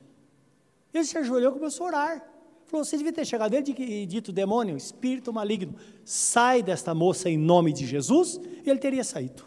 Ele 0.93 1.05
se 1.05 1.17
ajoelhou 1.17 1.53
e 1.53 1.55
começou 1.55 1.87
a 1.87 1.89
orar. 1.89 2.38
Falou: 2.69 2.85
Você 2.85 2.97
devia 2.99 3.13
ter 3.13 3.25
chegado 3.25 3.51
dele 3.51 3.75
e 3.79 4.07
dito, 4.07 4.31
demônio, 4.31 4.77
espírito 4.77 5.33
maligno, 5.33 5.75
sai 6.05 6.63
desta 6.63 6.95
moça 6.95 7.29
em 7.29 7.39
nome 7.39 7.73
de 7.73 7.87
Jesus, 7.87 8.39
e 8.65 8.69
ele 8.69 8.79
teria 8.79 9.03
saído. 9.03 9.45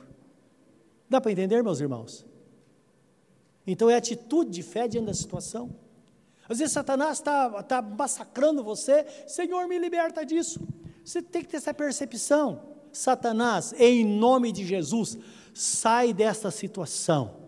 Dá 1.07 1.21
para 1.21 1.31
entender, 1.31 1.63
meus 1.63 1.79
irmãos? 1.79 2.25
Então 3.65 3.89
é 3.89 3.95
atitude 3.95 4.49
de 4.49 4.63
fé 4.63 4.87
diante 4.87 5.05
da 5.05 5.13
situação. 5.13 5.69
Às 6.49 6.57
vezes 6.57 6.73
Satanás 6.73 7.19
está 7.19 7.63
tá 7.63 7.81
massacrando 7.81 8.63
você, 8.63 9.05
Senhor, 9.27 9.67
me 9.67 9.77
liberta 9.77 10.25
disso. 10.25 10.59
Você 11.05 11.21
tem 11.21 11.43
que 11.43 11.49
ter 11.49 11.57
essa 11.57 11.73
percepção. 11.73 12.71
Satanás, 12.91 13.73
em 13.77 14.03
nome 14.03 14.51
de 14.51 14.65
Jesus, 14.65 15.17
sai 15.53 16.11
desta 16.11 16.49
situação. 16.49 17.40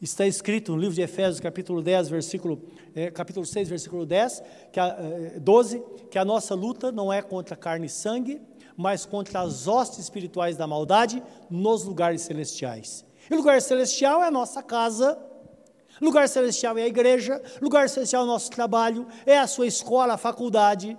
Está 0.00 0.24
escrito 0.24 0.70
no 0.70 0.78
livro 0.78 0.94
de 0.94 1.02
Efésios, 1.02 1.40
capítulo 1.40 1.82
10, 1.82 2.08
versículo, 2.08 2.62
é, 2.94 3.10
capítulo 3.10 3.44
6, 3.44 3.68
versículo 3.68 4.06
10, 4.06 4.44
que 4.70 4.78
a, 4.78 4.86
é, 4.86 5.40
12, 5.40 5.82
que 6.08 6.16
a 6.16 6.24
nossa 6.24 6.54
luta 6.54 6.92
não 6.92 7.12
é 7.12 7.20
contra 7.20 7.56
carne 7.56 7.86
e 7.86 7.90
sangue, 7.90 8.40
mas 8.76 9.04
contra 9.04 9.40
as 9.40 9.66
hostes 9.66 9.98
espirituais 9.98 10.56
da 10.56 10.68
maldade 10.68 11.20
nos 11.50 11.82
lugares 11.82 12.22
celestiais. 12.22 13.04
E 13.28 13.34
lugar 13.34 13.60
celestial 13.60 14.22
é 14.22 14.28
a 14.28 14.30
nossa 14.30 14.62
casa, 14.62 15.18
lugar 16.00 16.28
celestial 16.28 16.78
é 16.78 16.84
a 16.84 16.86
igreja, 16.86 17.42
lugar 17.60 17.88
celestial 17.88 18.22
é 18.22 18.24
o 18.24 18.28
nosso 18.28 18.52
trabalho, 18.52 19.04
é 19.26 19.36
a 19.36 19.48
sua 19.48 19.66
escola, 19.66 20.14
a 20.14 20.18
faculdade, 20.18 20.96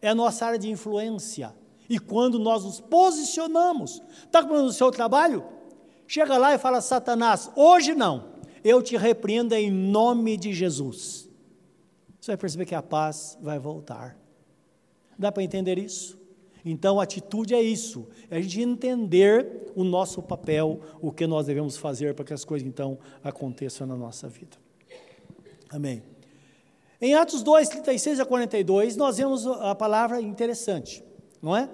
é 0.00 0.08
a 0.08 0.14
nossa 0.14 0.46
área 0.46 0.58
de 0.58 0.70
influência. 0.70 1.54
E 1.90 1.98
quando 1.98 2.38
nós 2.38 2.64
nos 2.64 2.80
posicionamos, 2.80 4.02
está 4.24 4.42
com 4.42 4.54
o 4.54 4.72
seu 4.72 4.90
trabalho? 4.90 5.44
Chega 6.14 6.38
lá 6.38 6.54
e 6.54 6.58
fala: 6.58 6.80
Satanás, 6.80 7.50
hoje 7.56 7.92
não, 7.92 8.34
eu 8.62 8.80
te 8.80 8.96
repreendo 8.96 9.52
em 9.52 9.68
nome 9.68 10.36
de 10.36 10.52
Jesus. 10.52 11.28
Você 12.20 12.30
vai 12.30 12.36
perceber 12.36 12.66
que 12.66 12.74
a 12.76 12.80
paz 12.80 13.36
vai 13.42 13.58
voltar. 13.58 14.16
Dá 15.18 15.32
para 15.32 15.42
entender 15.42 15.76
isso? 15.76 16.16
Então, 16.64 17.00
a 17.00 17.02
atitude 17.02 17.52
é 17.52 17.60
isso, 17.60 18.06
é 18.30 18.36
a 18.36 18.40
gente 18.40 18.60
entender 18.60 19.72
o 19.74 19.82
nosso 19.82 20.22
papel, 20.22 20.80
o 21.00 21.10
que 21.10 21.26
nós 21.26 21.46
devemos 21.46 21.76
fazer 21.76 22.14
para 22.14 22.24
que 22.24 22.32
as 22.32 22.44
coisas 22.44 22.66
então 22.66 22.96
aconteçam 23.24 23.84
na 23.84 23.96
nossa 23.96 24.28
vida. 24.28 24.56
Amém. 25.68 26.00
Em 27.00 27.14
Atos 27.14 27.42
2, 27.42 27.68
36 27.70 28.20
a 28.20 28.24
42, 28.24 28.94
nós 28.94 29.16
vemos 29.16 29.44
a 29.48 29.74
palavra 29.74 30.20
interessante, 30.20 31.02
não 31.42 31.56
é? 31.56 31.68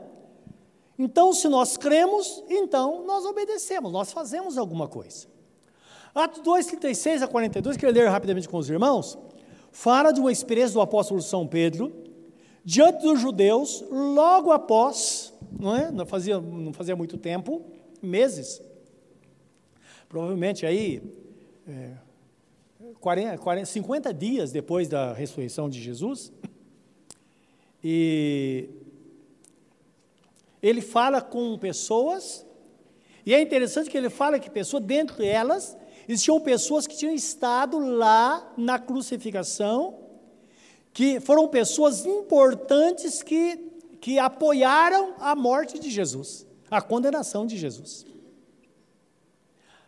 Então, 1.03 1.33
se 1.33 1.49
nós 1.49 1.79
cremos, 1.79 2.45
então 2.47 3.07
nós 3.07 3.25
obedecemos, 3.25 3.91
nós 3.91 4.13
fazemos 4.13 4.59
alguma 4.59 4.87
coisa. 4.87 5.29
Atos 6.15 6.43
2, 6.43 6.67
36 6.67 7.23
a 7.23 7.27
42, 7.27 7.79
quero 7.79 7.91
ler 7.91 8.07
rapidamente 8.11 8.47
com 8.47 8.59
os 8.59 8.69
irmãos, 8.69 9.17
fala 9.73 10.13
de 10.13 10.21
uma 10.21 10.31
experiência 10.31 10.75
do 10.75 10.81
apóstolo 10.83 11.23
São 11.23 11.47
Pedro, 11.47 11.91
diante 12.63 13.01
dos 13.01 13.19
judeus, 13.19 13.83
logo 13.91 14.53
após, 14.53 15.33
não, 15.59 15.75
é? 15.75 15.91
não, 15.91 16.05
fazia, 16.05 16.39
não 16.39 16.75
fazia 16.75 16.95
muito 16.95 17.17
tempo, 17.17 17.63
meses, 18.03 18.61
provavelmente 20.07 20.67
aí, 20.67 21.03
é, 21.67 21.95
40, 23.01 23.39
40, 23.39 23.65
50 23.65 24.13
dias 24.13 24.53
depois 24.53 24.87
da 24.87 25.15
ressurreição 25.15 25.67
de 25.71 25.81
Jesus, 25.81 26.31
e 27.83 28.69
ele 30.63 30.81
fala 30.81 31.21
com 31.21 31.57
pessoas, 31.59 32.47
e 33.25 33.35
é 33.35 33.41
interessante 33.41 33.91
que 33.91 33.97
ele 33.97 34.11
fala 34.11 34.39
que 34.39 34.51
pessoas, 34.51 34.83
dentro 34.83 35.17
delas, 35.17 35.77
existiam 36.09 36.41
pessoas 36.41 36.87
que 36.87 36.97
tinham 36.97 37.15
estado 37.15 37.79
lá 37.79 38.53
na 38.57 38.79
crucificação, 38.79 39.99
que 40.93 41.21
foram 41.21 41.47
pessoas 41.49 42.05
importantes 42.05 43.23
que, 43.23 43.57
que 44.01 44.19
apoiaram 44.19 45.15
a 45.19 45.35
morte 45.37 45.79
de 45.79 45.89
Jesus, 45.91 46.47
a 46.71 46.81
condenação 46.81 47.47
de 47.47 47.57
Jesus. 47.57 48.07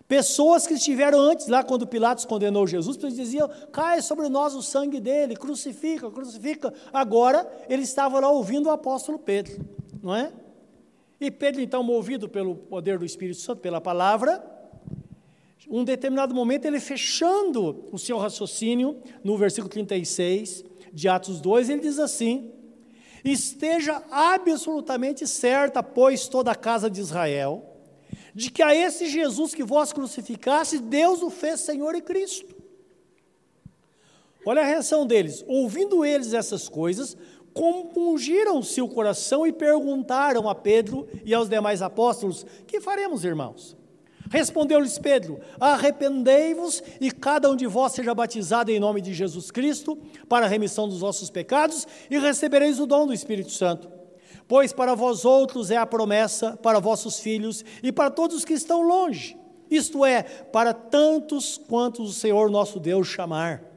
Pessoas 0.07 0.67
que 0.67 0.75
estiveram 0.75 1.19
antes, 1.19 1.49
lá 1.49 1.65
quando 1.65 1.87
Pilatos 1.87 2.27
condenou 2.27 2.67
Jesus, 2.67 2.99
eles 3.03 3.17
diziam: 3.17 3.49
cai 3.73 4.03
sobre 4.03 4.29
nós 4.29 4.55
o 4.55 4.61
sangue 4.61 5.01
dele, 5.01 5.35
crucifica, 5.35 6.11
crucifica. 6.11 6.73
Agora, 6.93 7.51
eles 7.67 7.89
estavam 7.89 8.21
lá 8.21 8.31
ouvindo 8.31 8.67
o 8.67 8.71
apóstolo 8.71 9.19
Pedro, 9.19 9.65
não 10.03 10.15
é? 10.15 10.31
E 11.25 11.31
Pedro, 11.31 11.61
então, 11.61 11.85
movido 11.85 12.29
pelo 12.29 12.57
poder 12.57 12.99
do 12.99 13.05
Espírito 13.05 13.39
Santo, 13.39 13.61
pela 13.61 13.81
palavra, 13.81 14.45
Um 15.69 15.85
determinado 15.85 16.35
momento, 16.35 16.65
ele 16.65 16.81
fechando 16.81 17.85
o 17.93 17.99
seu 17.99 18.19
raciocínio, 18.19 19.01
no 19.23 19.39
versículo 19.39 19.69
36 19.69 20.65
de 20.93 21.09
Atos 21.09 21.41
2, 21.41 21.71
ele 21.71 21.81
diz 21.81 22.01
assim: 22.01 22.51
Esteja 23.25 24.03
absolutamente 24.11 25.25
certa, 25.29 25.81
pois, 25.81 26.27
toda 26.27 26.51
a 26.51 26.57
casa 26.57 26.91
de 26.91 27.01
Israel, 27.01 27.65
de 28.35 28.51
que 28.51 28.61
a 28.61 28.75
esse 28.75 29.07
Jesus 29.07 29.55
que 29.55 29.63
vós 29.63 29.93
crucificaste, 29.93 30.79
Deus 30.79 31.23
o 31.23 31.31
fez 31.31 31.61
Senhor 31.61 31.95
e 31.95 32.03
Cristo. 32.03 32.53
Olha 34.45 34.63
a 34.63 34.67
reação 34.67 35.07
deles. 35.07 35.45
Ouvindo 35.47 36.05
eles 36.05 36.33
essas 36.33 36.69
coisas, 36.69 37.17
compungiram-se 37.53 38.81
o 38.81 38.89
coração 38.89 39.47
e 39.47 39.53
perguntaram 39.53 40.49
a 40.49 40.55
Pedro 40.55 41.09
e 41.25 41.35
aos 41.35 41.49
demais 41.49 41.83
apóstolos: 41.83 42.47
Que 42.67 42.81
faremos, 42.81 43.25
irmãos? 43.25 43.77
Respondeu-lhes 44.31 44.99
Pedro: 44.99 45.41
Arrependei-vos 45.61 46.83
e 47.01 47.11
cada 47.11 47.51
um 47.51 47.57
de 47.57 47.67
vós 47.67 47.93
seja 47.93 48.15
batizado 48.15 48.71
em 48.71 48.81
nome 48.81 49.01
de 49.01 49.13
Jesus 49.13 49.51
Cristo 49.51 49.99
para 50.29 50.47
a 50.47 50.49
remissão 50.49 50.89
dos 50.89 51.01
vossos 51.01 51.31
pecados 51.31 51.87
e 52.11 52.19
recebereis 52.19 52.81
o 52.81 52.87
dom 52.87 53.07
do 53.07 53.13
Espírito 53.13 53.51
Santo. 53.51 53.91
Pois 54.49 54.73
para 54.73 54.95
vós 54.95 55.25
outros 55.25 55.71
é 55.71 55.77
a 55.77 55.87
promessa, 55.87 56.57
para 56.57 56.81
vossos 56.81 57.21
filhos 57.21 57.65
e 57.83 57.93
para 57.93 58.11
todos 58.11 58.39
os 58.39 58.45
que 58.45 58.55
estão 58.55 58.83
longe, 58.83 59.37
isto 59.71 60.05
é, 60.05 60.23
para 60.23 60.75
tantos 60.75 61.57
quantos 61.57 62.11
o 62.11 62.13
Senhor 62.13 62.51
nosso 62.51 62.81
Deus 62.81 63.07
chamar 63.07 63.72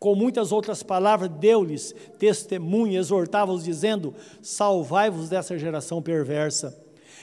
com 0.00 0.14
muitas 0.14 0.50
outras 0.50 0.82
palavras, 0.82 1.28
deu-lhes 1.28 1.94
testemunho, 2.18 2.98
exortava-os, 2.98 3.62
dizendo: 3.62 4.14
Salvai-vos 4.40 5.28
dessa 5.28 5.58
geração 5.58 6.00
perversa. 6.00 6.76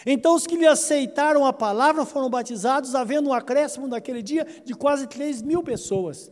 Então 0.05 0.35
os 0.35 0.45
que 0.45 0.55
lhe 0.55 0.67
aceitaram 0.67 1.43
a 1.43 1.51
palavra 1.51 2.05
foram 2.05 2.29
batizados, 2.29 2.93
havendo 2.93 3.29
um 3.29 3.33
acréscimo 3.33 3.87
naquele 3.87 4.21
dia 4.21 4.45
de 4.63 4.75
quase 4.75 5.07
3 5.07 5.41
mil 5.41 5.63
pessoas. 5.63 6.31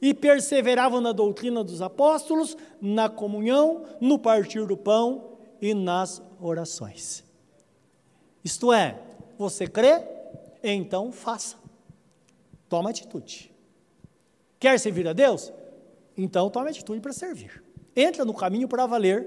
E 0.00 0.14
perseveravam 0.14 1.00
na 1.00 1.12
doutrina 1.12 1.62
dos 1.62 1.82
apóstolos, 1.82 2.56
na 2.80 3.08
comunhão, 3.08 3.84
no 4.00 4.18
partir 4.18 4.64
do 4.66 4.76
pão 4.76 5.38
e 5.60 5.74
nas 5.74 6.22
orações. 6.40 7.22
Isto 8.42 8.72
é, 8.72 8.98
você 9.36 9.66
crê? 9.66 10.02
Então 10.62 11.10
faça. 11.10 11.56
Toma 12.68 12.90
atitude. 12.90 13.52
Quer 14.58 14.78
servir 14.78 15.06
a 15.08 15.12
Deus? 15.12 15.52
Então 16.22 16.50
tome 16.50 16.68
atitude 16.68 17.00
para 17.00 17.12
servir. 17.12 17.62
Entra 17.96 18.24
no 18.24 18.34
caminho 18.34 18.68
para 18.68 18.84
valer 18.86 19.26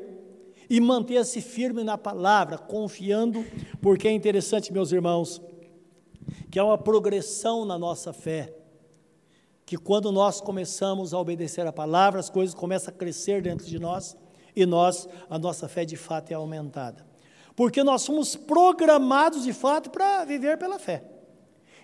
e 0.69 0.79
mantenha-se 0.79 1.41
firme 1.41 1.83
na 1.83 1.97
palavra, 1.97 2.57
confiando, 2.57 3.43
porque 3.81 4.07
é 4.07 4.11
interessante, 4.11 4.71
meus 4.71 4.91
irmãos, 4.91 5.41
que 6.51 6.59
há 6.59 6.63
uma 6.63 6.77
progressão 6.77 7.65
na 7.65 7.77
nossa 7.77 8.13
fé. 8.13 8.53
Que 9.65 9.75
quando 9.75 10.11
nós 10.11 10.39
começamos 10.39 11.13
a 11.13 11.19
obedecer 11.19 11.65
a 11.65 11.73
palavra, 11.73 12.19
as 12.19 12.29
coisas 12.29 12.53
começam 12.53 12.93
a 12.93 12.97
crescer 12.97 13.41
dentro 13.41 13.65
de 13.65 13.79
nós 13.79 14.15
e 14.55 14.65
nós, 14.65 15.07
a 15.29 15.39
nossa 15.39 15.67
fé 15.67 15.83
de 15.83 15.95
fato 15.95 16.31
é 16.31 16.35
aumentada. 16.35 17.05
Porque 17.55 17.83
nós 17.83 18.03
somos 18.03 18.35
programados 18.35 19.43
de 19.43 19.53
fato 19.53 19.89
para 19.89 20.25
viver 20.25 20.57
pela 20.59 20.77
fé. 20.77 21.03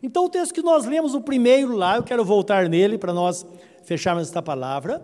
Então, 0.02 0.26
o 0.26 0.30
texto 0.30 0.54
que 0.54 0.62
nós 0.62 0.86
lemos, 0.86 1.14
o 1.14 1.22
primeiro 1.22 1.76
lá, 1.76 1.98
eu 1.98 2.04
quero 2.04 2.24
voltar 2.24 2.70
nele 2.70 2.98
para 2.98 3.12
nós 3.12 3.46
fecharmos 3.90 4.28
esta 4.28 4.40
palavra, 4.40 5.04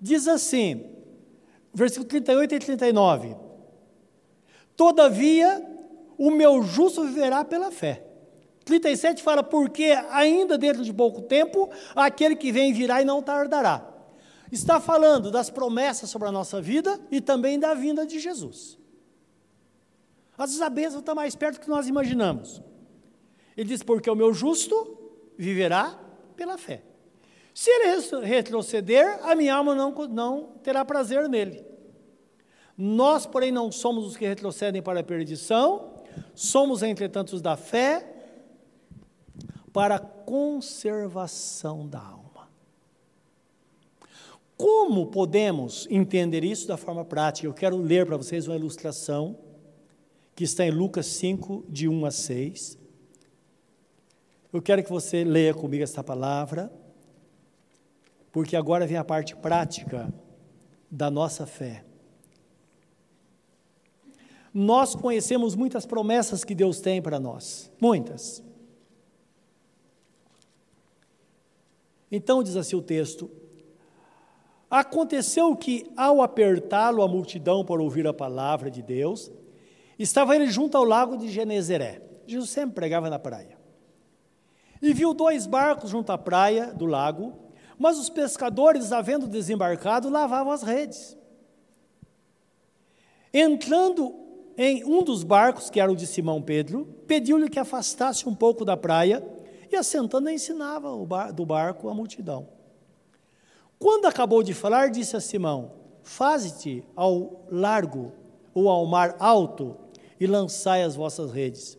diz 0.00 0.26
assim, 0.26 0.90
versículo 1.74 2.08
38 2.08 2.54
e 2.54 2.58
39: 2.58 3.36
Todavia, 4.74 5.62
o 6.16 6.30
meu 6.30 6.62
justo 6.62 7.04
viverá 7.04 7.44
pela 7.44 7.70
fé. 7.70 8.02
37 8.64 9.22
fala, 9.22 9.42
porque 9.42 9.84
ainda 10.10 10.56
dentro 10.56 10.82
de 10.82 10.92
pouco 10.92 11.20
tempo, 11.20 11.68
aquele 11.94 12.34
que 12.34 12.50
vem 12.50 12.72
virá 12.72 13.02
e 13.02 13.04
não 13.04 13.20
tardará. 13.22 13.86
Está 14.50 14.80
falando 14.80 15.30
das 15.30 15.50
promessas 15.50 16.08
sobre 16.08 16.28
a 16.28 16.32
nossa 16.32 16.62
vida 16.62 16.98
e 17.10 17.20
também 17.20 17.58
da 17.58 17.74
vinda 17.74 18.06
de 18.06 18.18
Jesus. 18.18 18.78
Às 20.38 20.50
vezes 20.50 20.62
a 20.62 20.70
bênção 20.70 21.00
está 21.00 21.14
mais 21.14 21.36
perto 21.36 21.56
do 21.56 21.60
que 21.60 21.68
nós 21.68 21.86
imaginamos. 21.86 22.62
Ele 23.54 23.68
diz, 23.68 23.82
porque 23.82 24.08
o 24.08 24.14
meu 24.14 24.32
justo 24.32 24.96
viverá 25.36 25.98
pela 26.34 26.56
fé. 26.56 26.87
Se 27.58 27.70
ele 27.70 28.24
retroceder, 28.24 29.18
a 29.24 29.34
minha 29.34 29.52
alma 29.52 29.74
não, 29.74 29.92
não 30.06 30.52
terá 30.62 30.84
prazer 30.84 31.28
nele. 31.28 31.66
Nós, 32.76 33.26
porém, 33.26 33.50
não 33.50 33.72
somos 33.72 34.06
os 34.06 34.16
que 34.16 34.24
retrocedem 34.24 34.80
para 34.80 35.00
a 35.00 35.02
perdição, 35.02 35.92
somos, 36.36 36.84
entretanto, 36.84 37.32
os 37.32 37.42
da 37.42 37.56
fé 37.56 38.14
para 39.72 39.96
a 39.96 39.98
conservação 39.98 41.88
da 41.88 41.98
alma. 41.98 42.48
Como 44.56 45.08
podemos 45.08 45.84
entender 45.90 46.44
isso 46.44 46.68
da 46.68 46.76
forma 46.76 47.04
prática? 47.04 47.48
Eu 47.48 47.54
quero 47.54 47.76
ler 47.76 48.06
para 48.06 48.16
vocês 48.16 48.46
uma 48.46 48.54
ilustração 48.54 49.36
que 50.36 50.44
está 50.44 50.64
em 50.64 50.70
Lucas 50.70 51.06
5, 51.06 51.64
de 51.68 51.88
1 51.88 52.06
a 52.06 52.10
6. 52.12 52.78
Eu 54.52 54.62
quero 54.62 54.84
que 54.84 54.90
você 54.90 55.24
leia 55.24 55.52
comigo 55.52 55.82
essa 55.82 56.04
palavra 56.04 56.72
porque 58.32 58.56
agora 58.56 58.86
vem 58.86 58.96
a 58.96 59.04
parte 59.04 59.34
prática 59.36 60.12
da 60.90 61.10
nossa 61.10 61.46
fé. 61.46 61.84
Nós 64.52 64.94
conhecemos 64.94 65.54
muitas 65.54 65.86
promessas 65.86 66.44
que 66.44 66.54
Deus 66.54 66.80
tem 66.80 67.00
para 67.00 67.20
nós, 67.20 67.70
muitas. 67.80 68.42
Então 72.10 72.42
diz 72.42 72.56
assim 72.56 72.74
o 72.74 72.82
texto: 72.82 73.30
Aconteceu 74.70 75.54
que, 75.56 75.90
ao 75.96 76.22
apertá-lo 76.22 77.02
a 77.02 77.08
multidão 77.08 77.64
para 77.64 77.82
ouvir 77.82 78.06
a 78.06 78.14
palavra 78.14 78.70
de 78.70 78.82
Deus, 78.82 79.30
estava 79.98 80.34
ele 80.34 80.46
junto 80.48 80.76
ao 80.76 80.84
lago 80.84 81.16
de 81.16 81.28
Genezeré. 81.28 82.02
Jesus 82.26 82.50
sempre 82.50 82.74
pregava 82.74 83.08
na 83.08 83.18
praia. 83.18 83.56
E 84.80 84.92
viu 84.92 85.12
dois 85.12 85.46
barcos 85.46 85.90
junto 85.90 86.12
à 86.12 86.18
praia 86.18 86.72
do 86.72 86.86
lago, 86.86 87.32
mas 87.78 87.98
os 87.98 88.10
pescadores, 88.10 88.92
havendo 88.92 89.26
desembarcado, 89.26 90.10
lavavam 90.10 90.52
as 90.52 90.62
redes. 90.62 91.16
Entrando 93.32 94.14
em 94.56 94.84
um 94.84 95.02
dos 95.02 95.22
barcos, 95.22 95.70
que 95.70 95.78
era 95.78 95.92
o 95.92 95.96
de 95.96 96.06
Simão 96.06 96.42
Pedro, 96.42 96.86
pediu-lhe 97.06 97.48
que 97.48 97.60
afastasse 97.60 98.28
um 98.28 98.34
pouco 98.34 98.64
da 98.64 98.76
praia 98.76 99.22
e, 99.70 99.76
assentando, 99.76 100.28
ensinava 100.28 100.90
do 101.32 101.46
barco 101.46 101.88
a 101.88 101.94
multidão. 101.94 102.48
Quando 103.78 104.06
acabou 104.06 104.42
de 104.42 104.52
falar, 104.52 104.90
disse 104.90 105.16
a 105.16 105.20
Simão: 105.20 105.72
Faze-te 106.02 106.82
ao 106.96 107.46
largo 107.48 108.12
ou 108.52 108.68
ao 108.68 108.84
mar 108.86 109.14
alto 109.20 109.76
e 110.18 110.26
lançai 110.26 110.82
as 110.82 110.96
vossas 110.96 111.30
redes. 111.30 111.78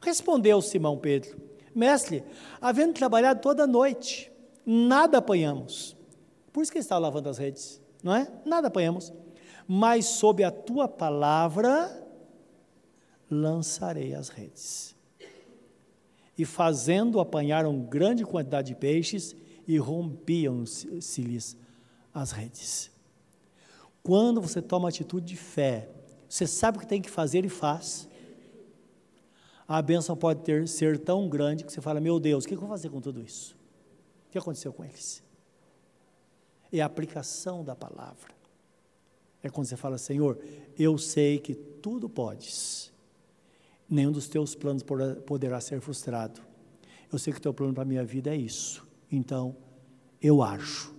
Respondeu 0.00 0.60
Simão 0.60 0.98
Pedro: 0.98 1.40
Mestre, 1.72 2.24
havendo 2.60 2.94
trabalhado 2.94 3.40
toda 3.40 3.62
a 3.62 3.66
noite, 3.68 4.27
nada 4.70 5.16
apanhamos. 5.16 5.96
Por 6.52 6.62
isso 6.62 6.70
que 6.70 6.76
ele 6.76 6.84
está 6.84 6.98
lavando 6.98 7.30
as 7.30 7.38
redes, 7.38 7.80
não 8.02 8.14
é? 8.14 8.30
Nada 8.44 8.68
apanhamos. 8.68 9.10
Mas 9.66 10.04
sob 10.04 10.44
a 10.44 10.50
tua 10.50 10.86
palavra 10.86 12.06
lançarei 13.30 14.14
as 14.14 14.28
redes. 14.28 14.94
E 16.36 16.44
fazendo, 16.44 17.18
apanharam 17.18 17.80
grande 17.80 18.24
quantidade 18.24 18.68
de 18.68 18.74
peixes 18.74 19.34
e 19.66 19.78
rompiam-se-lhes 19.78 21.56
as 22.12 22.32
redes. 22.32 22.90
Quando 24.02 24.40
você 24.40 24.60
toma 24.60 24.88
atitude 24.88 25.26
de 25.26 25.36
fé, 25.36 25.88
você 26.28 26.46
sabe 26.46 26.78
o 26.78 26.80
que 26.80 26.86
tem 26.86 27.02
que 27.02 27.10
fazer 27.10 27.44
e 27.44 27.48
faz. 27.48 28.08
A 29.66 29.82
bênção 29.82 30.16
pode 30.16 30.42
ter, 30.42 30.68
ser 30.68 30.98
tão 30.98 31.28
grande 31.28 31.64
que 31.64 31.72
você 31.72 31.80
fala: 31.80 32.00
Meu 32.00 32.20
Deus, 32.20 32.44
o 32.44 32.48
que 32.48 32.54
eu 32.54 32.60
vou 32.60 32.68
fazer 32.68 32.88
com 32.88 33.00
tudo 33.00 33.20
isso? 33.20 33.57
O 34.28 34.30
que 34.30 34.38
aconteceu 34.38 34.72
com 34.72 34.84
eles? 34.84 35.22
É 36.70 36.80
a 36.80 36.86
aplicação 36.86 37.64
da 37.64 37.74
palavra. 37.74 38.36
É 39.42 39.48
quando 39.48 39.66
você 39.66 39.76
fala, 39.76 39.96
Senhor, 39.96 40.38
eu 40.78 40.98
sei 40.98 41.38
que 41.38 41.54
tudo 41.54 42.08
podes, 42.08 42.92
nenhum 43.88 44.12
dos 44.12 44.28
teus 44.28 44.54
planos 44.54 44.84
poderá 45.24 45.60
ser 45.60 45.80
frustrado. 45.80 46.40
Eu 47.10 47.18
sei 47.18 47.32
que 47.32 47.38
o 47.38 47.42
teu 47.42 47.54
plano 47.54 47.72
para 47.72 47.84
a 47.84 47.86
minha 47.86 48.04
vida 48.04 48.30
é 48.30 48.36
isso. 48.36 48.86
Então, 49.10 49.56
eu 50.20 50.42
acho. 50.42 50.94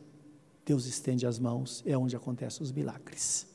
Deus 0.66 0.86
estende 0.86 1.28
as 1.28 1.38
mãos, 1.38 1.84
é 1.86 1.96
onde 1.98 2.16
acontecem 2.16 2.64
os 2.64 2.72
milagres. 2.72 3.48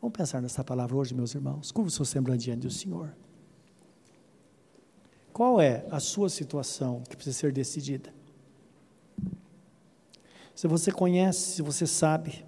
Vamos 0.00 0.16
pensar 0.16 0.42
nessa 0.42 0.64
palavra 0.64 0.96
hoje, 0.96 1.14
meus 1.14 1.32
irmãos. 1.34 1.70
Curva 1.70 1.88
o 1.88 1.92
seu 1.92 2.04
semblante 2.04 2.44
diante 2.44 2.62
do 2.62 2.70
Senhor. 2.70 3.14
Qual 5.32 5.60
é 5.60 5.86
a 5.90 6.00
sua 6.00 6.28
situação 6.28 7.02
que 7.08 7.14
precisa 7.14 7.38
ser 7.38 7.52
decidida? 7.52 8.12
Se 10.62 10.68
você 10.68 10.92
conhece, 10.92 11.56
se 11.56 11.60
você 11.60 11.88
sabe, 11.88 12.46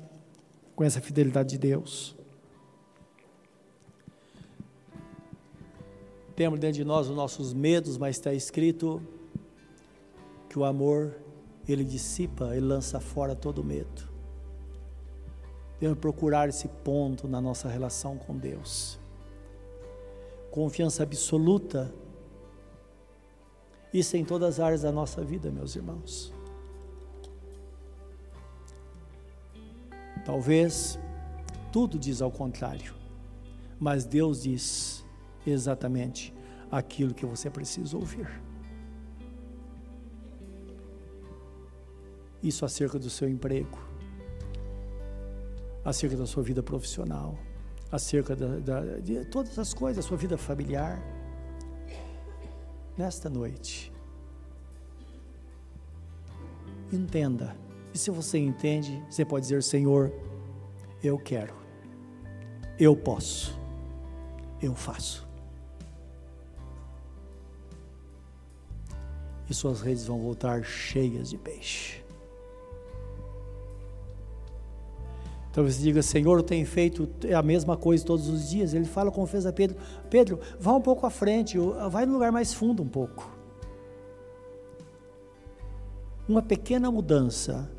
conhece 0.77 0.97
a 0.97 1.03
fidelidade 1.03 1.49
de 1.49 1.59
Deus. 1.59 2.15
Temos 6.37 6.61
dentro 6.61 6.77
de 6.77 6.85
nós 6.85 7.09
os 7.09 7.17
nossos 7.17 7.53
medos, 7.53 7.99
mas 7.99 8.15
está 8.15 8.33
escrito 8.33 9.03
que 10.49 10.57
o 10.57 10.65
amor, 10.65 11.13
ele 11.67 11.83
dissipa, 11.83 12.57
ele 12.57 12.67
lança 12.67 13.01
fora 13.01 13.35
todo 13.35 13.65
medo. 13.65 14.09
Devemos 15.81 15.99
procurar 15.99 16.49
esse 16.49 16.69
ponto 16.69 17.27
na 17.27 17.41
nossa 17.41 17.69
relação 17.69 18.17
com 18.17 18.39
Deus. 18.39 18.97
Confiança 20.53 21.03
absoluta. 21.03 21.93
Isso 23.93 24.17
em 24.17 24.25
todas 24.25 24.61
as 24.61 24.61
áreas 24.61 24.83
da 24.83 24.93
nossa 24.93 25.21
vida, 25.25 25.51
meus 25.51 25.75
irmãos. 25.75 26.34
Talvez 30.25 30.99
tudo 31.71 31.99
diz 31.99 32.23
ao 32.23 32.31
contrário, 32.31 32.95
mas 33.79 34.05
Deus 34.07 34.43
diz 34.43 35.05
exatamente 35.47 36.33
aquilo 36.71 37.13
que 37.13 37.27
você 37.27 37.51
precisa 37.51 37.97
ouvir. 37.97 38.29
Isso 42.43 42.65
acerca 42.65 42.99
do 42.99 43.11
seu 43.11 43.29
emprego, 43.29 43.79
acerca 45.85 46.17
da 46.17 46.27
sua 46.27 46.43
vida 46.43 46.63
profissional, 46.63 47.39
acerca 47.91 48.35
da, 48.37 48.59
da, 48.59 48.99
de 49.01 49.25
todas 49.27 49.59
as 49.59 49.73
coisas, 49.73 50.05
sua 50.05 50.17
vida 50.17 50.37
familiar. 50.37 51.03
Nesta 52.97 53.29
noite, 53.29 53.93
entenda. 56.93 57.64
E 57.95 57.99
se 57.99 58.11
você 58.11 58.39
entende, 58.39 59.01
você 59.09 59.25
pode 59.25 59.45
dizer: 59.45 59.63
Senhor, 59.63 60.13
eu 61.03 61.17
quero, 61.17 61.55
eu 62.77 62.97
posso, 62.97 63.57
eu 64.61 64.75
faço. 64.75 65.25
E 69.49 69.55
suas 69.55 69.81
redes 69.81 70.07
vão 70.07 70.21
voltar 70.21 70.65
cheias 70.65 71.31
de 71.31 71.39
peixe. 71.39 72.03
Talvez 75.53 75.77
você 75.77 75.83
diga, 75.83 76.03
Senhor, 76.03 76.37
eu 76.37 76.43
tenho 76.43 76.67
feito 76.67 77.09
a 77.33 77.41
mesma 77.41 77.77
coisa 77.77 78.05
todos 78.05 78.29
os 78.29 78.51
dias. 78.51 78.75
Ele 78.75 78.87
fala, 78.87 79.13
fez 79.29 79.47
a 79.47 79.53
Pedro: 79.53 79.77
Pedro, 80.11 80.41
vá 80.59 80.73
um 80.73 80.81
pouco 80.81 81.07
à 81.07 81.11
frente, 81.11 81.57
vai 81.91 82.05
no 82.05 82.15
lugar 82.15 82.33
mais 82.33 82.53
fundo 82.53 82.83
um 82.83 82.89
pouco. 82.89 83.31
Uma 86.27 86.43
pequena 86.43 86.91
mudança 86.91 87.71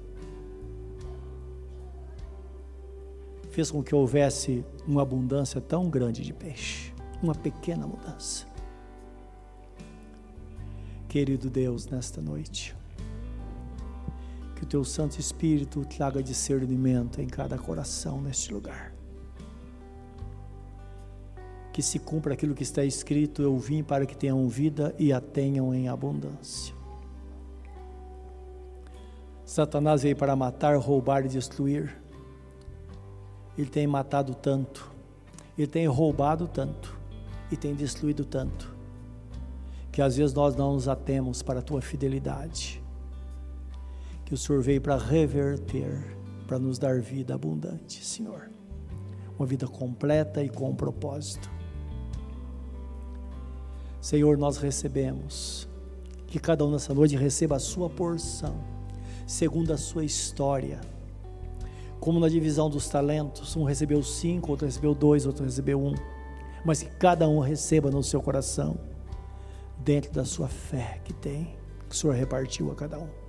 fez 3.55 3.71
com 3.71 3.81
que 3.81 3.95
houvesse 3.95 4.65
uma 4.85 5.01
abundância 5.01 5.61
tão 5.61 5.89
grande 5.89 6.21
de 6.21 6.33
peixe. 6.33 6.93
Uma 7.23 7.33
pequena 7.33 7.87
mudança. 7.87 8.45
Querido 11.07 11.49
Deus, 11.49 11.87
nesta 11.87 12.21
noite, 12.21 12.75
que 14.57 14.63
o 14.63 14.65
teu 14.65 14.83
Santo 14.83 15.17
Espírito 15.21 15.85
traga 15.85 16.21
discernimento 16.21 17.21
em 17.21 17.27
cada 17.27 17.57
coração 17.57 18.19
neste 18.19 18.53
lugar. 18.53 18.93
Que 21.71 21.81
se 21.81 21.97
cumpra 21.97 22.33
aquilo 22.33 22.53
que 22.53 22.63
está 22.63 22.83
escrito: 22.83 23.41
Eu 23.41 23.57
vim 23.57 23.81
para 23.81 24.05
que 24.05 24.17
tenham 24.17 24.45
vida 24.49 24.93
e 24.99 25.13
a 25.13 25.21
tenham 25.21 25.73
em 25.73 25.87
abundância. 25.87 26.75
Satanás 29.45 30.03
veio 30.03 30.17
para 30.17 30.35
matar, 30.35 30.75
roubar 30.75 31.25
e 31.25 31.29
destruir. 31.29 32.04
Ele 33.57 33.69
tem 33.69 33.87
matado 33.87 34.33
tanto, 34.35 34.91
ele 35.57 35.67
tem 35.67 35.87
roubado 35.87 36.47
tanto 36.47 36.97
e 37.51 37.55
tem 37.55 37.73
destruído 37.73 38.25
tanto, 38.25 38.75
que 39.91 40.01
às 40.01 40.17
vezes 40.17 40.33
nós 40.33 40.55
não 40.55 40.73
nos 40.73 40.87
atemos 40.87 41.41
para 41.41 41.59
a 41.59 41.63
tua 41.63 41.81
fidelidade 41.81 42.83
que 44.25 44.33
o 44.33 44.37
Senhor 44.37 44.61
veio 44.61 44.81
para 44.81 44.97
reverter, 44.97 46.17
para 46.47 46.57
nos 46.57 46.79
dar 46.79 46.99
vida 46.99 47.35
abundante, 47.35 48.03
Senhor. 48.03 48.49
Uma 49.37 49.45
vida 49.45 49.67
completa 49.67 50.43
e 50.43 50.49
com 50.49 50.75
propósito. 50.75 51.49
Senhor, 54.01 54.37
nós 54.37 54.57
recebemos, 54.57 55.69
que 56.27 56.39
cada 56.39 56.65
um 56.65 56.71
nessa 56.71 56.93
noite 56.93 57.15
receba 57.15 57.57
a 57.57 57.59
sua 57.59 57.89
porção, 57.89 58.55
segundo 59.27 59.71
a 59.71 59.77
sua 59.77 60.03
história. 60.03 60.81
Como 62.05 62.19
na 62.19 62.29
divisão 62.29 62.69
dos 62.69 62.87
talentos, 62.87 63.55
um 63.57 63.63
recebeu 63.65 64.01
cinco, 64.01 64.51
outro 64.51 64.65
recebeu 64.65 64.95
dois, 64.95 65.25
outro 65.25 65.43
recebeu 65.43 65.83
um. 65.83 65.93
Mas 66.63 66.81
que 66.81 66.89
cada 66.91 67.27
um 67.27 67.39
receba 67.39 67.91
no 67.91 68.01
seu 68.01 68.21
coração, 68.21 68.77
dentro 69.79 70.13
da 70.13 70.23
sua 70.23 70.47
fé 70.47 71.01
que 71.03 71.11
tem, 71.11 71.57
que 71.89 71.95
o 71.95 71.97
Senhor 71.97 72.15
repartiu 72.15 72.71
a 72.71 72.75
cada 72.75 72.97
um 72.97 73.25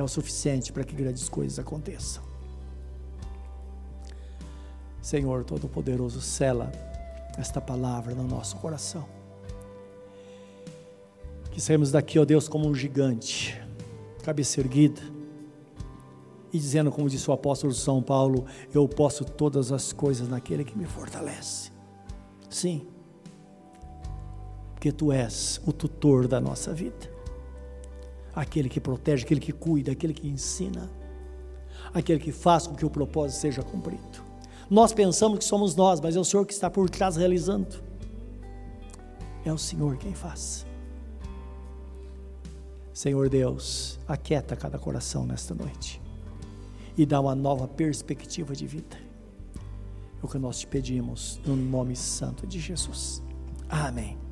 é 0.00 0.02
o 0.02 0.08
suficiente 0.08 0.72
para 0.72 0.84
que 0.84 0.94
grandes 0.94 1.28
coisas 1.28 1.58
aconteçam. 1.58 2.22
Senhor 5.00 5.44
Todo-Poderoso, 5.44 6.20
sela 6.20 6.70
esta 7.38 7.60
palavra 7.60 8.14
no 8.14 8.24
nosso 8.24 8.56
coração. 8.56 9.06
Que 11.50 11.60
saímos 11.60 11.90
daqui, 11.90 12.18
ó 12.18 12.24
Deus, 12.24 12.46
como 12.48 12.68
um 12.68 12.74
gigante, 12.74 13.58
cabeça 14.22 14.60
erguida, 14.60 15.00
e 16.56 16.60
dizendo, 16.60 16.90
como 16.90 17.08
disse 17.08 17.30
o 17.30 17.34
apóstolo 17.34 17.72
São 17.72 18.02
Paulo: 18.02 18.46
Eu 18.74 18.88
posso 18.88 19.24
todas 19.24 19.72
as 19.72 19.92
coisas 19.92 20.28
naquele 20.28 20.64
que 20.64 20.76
me 20.76 20.86
fortalece. 20.86 21.70
Sim, 22.48 22.86
porque 24.74 24.90
tu 24.90 25.12
és 25.12 25.60
o 25.66 25.72
tutor 25.72 26.26
da 26.26 26.40
nossa 26.40 26.72
vida 26.72 27.16
aquele 28.36 28.68
que 28.68 28.78
protege, 28.78 29.24
aquele 29.24 29.40
que 29.40 29.52
cuida, 29.52 29.92
aquele 29.92 30.12
que 30.12 30.28
ensina, 30.28 30.90
aquele 31.94 32.20
que 32.20 32.30
faz 32.30 32.66
com 32.66 32.74
que 32.74 32.84
o 32.84 32.90
propósito 32.90 33.40
seja 33.40 33.62
cumprido. 33.62 34.22
Nós 34.68 34.92
pensamos 34.92 35.38
que 35.38 35.44
somos 35.44 35.74
nós, 35.74 36.00
mas 36.00 36.14
é 36.16 36.20
o 36.20 36.24
Senhor 36.24 36.44
que 36.44 36.52
está 36.52 36.68
por 36.68 36.90
trás 36.90 37.16
realizando. 37.16 37.82
É 39.42 39.50
o 39.50 39.56
Senhor 39.56 39.96
quem 39.96 40.12
faz. 40.12 40.66
Senhor 42.92 43.28
Deus, 43.30 43.98
aquieta 44.06 44.54
cada 44.54 44.78
coração 44.78 45.24
nesta 45.24 45.54
noite 45.54 46.05
e 46.96 47.04
dá 47.04 47.20
uma 47.20 47.34
nova 47.34 47.68
perspectiva 47.68 48.54
de 48.54 48.66
vida. 48.66 48.96
É 50.22 50.24
o 50.24 50.28
que 50.28 50.38
nós 50.38 50.60
te 50.60 50.66
pedimos 50.66 51.40
no 51.44 51.54
nome 51.54 51.94
santo 51.94 52.46
de 52.46 52.58
Jesus. 52.58 53.22
Amém. 53.68 54.25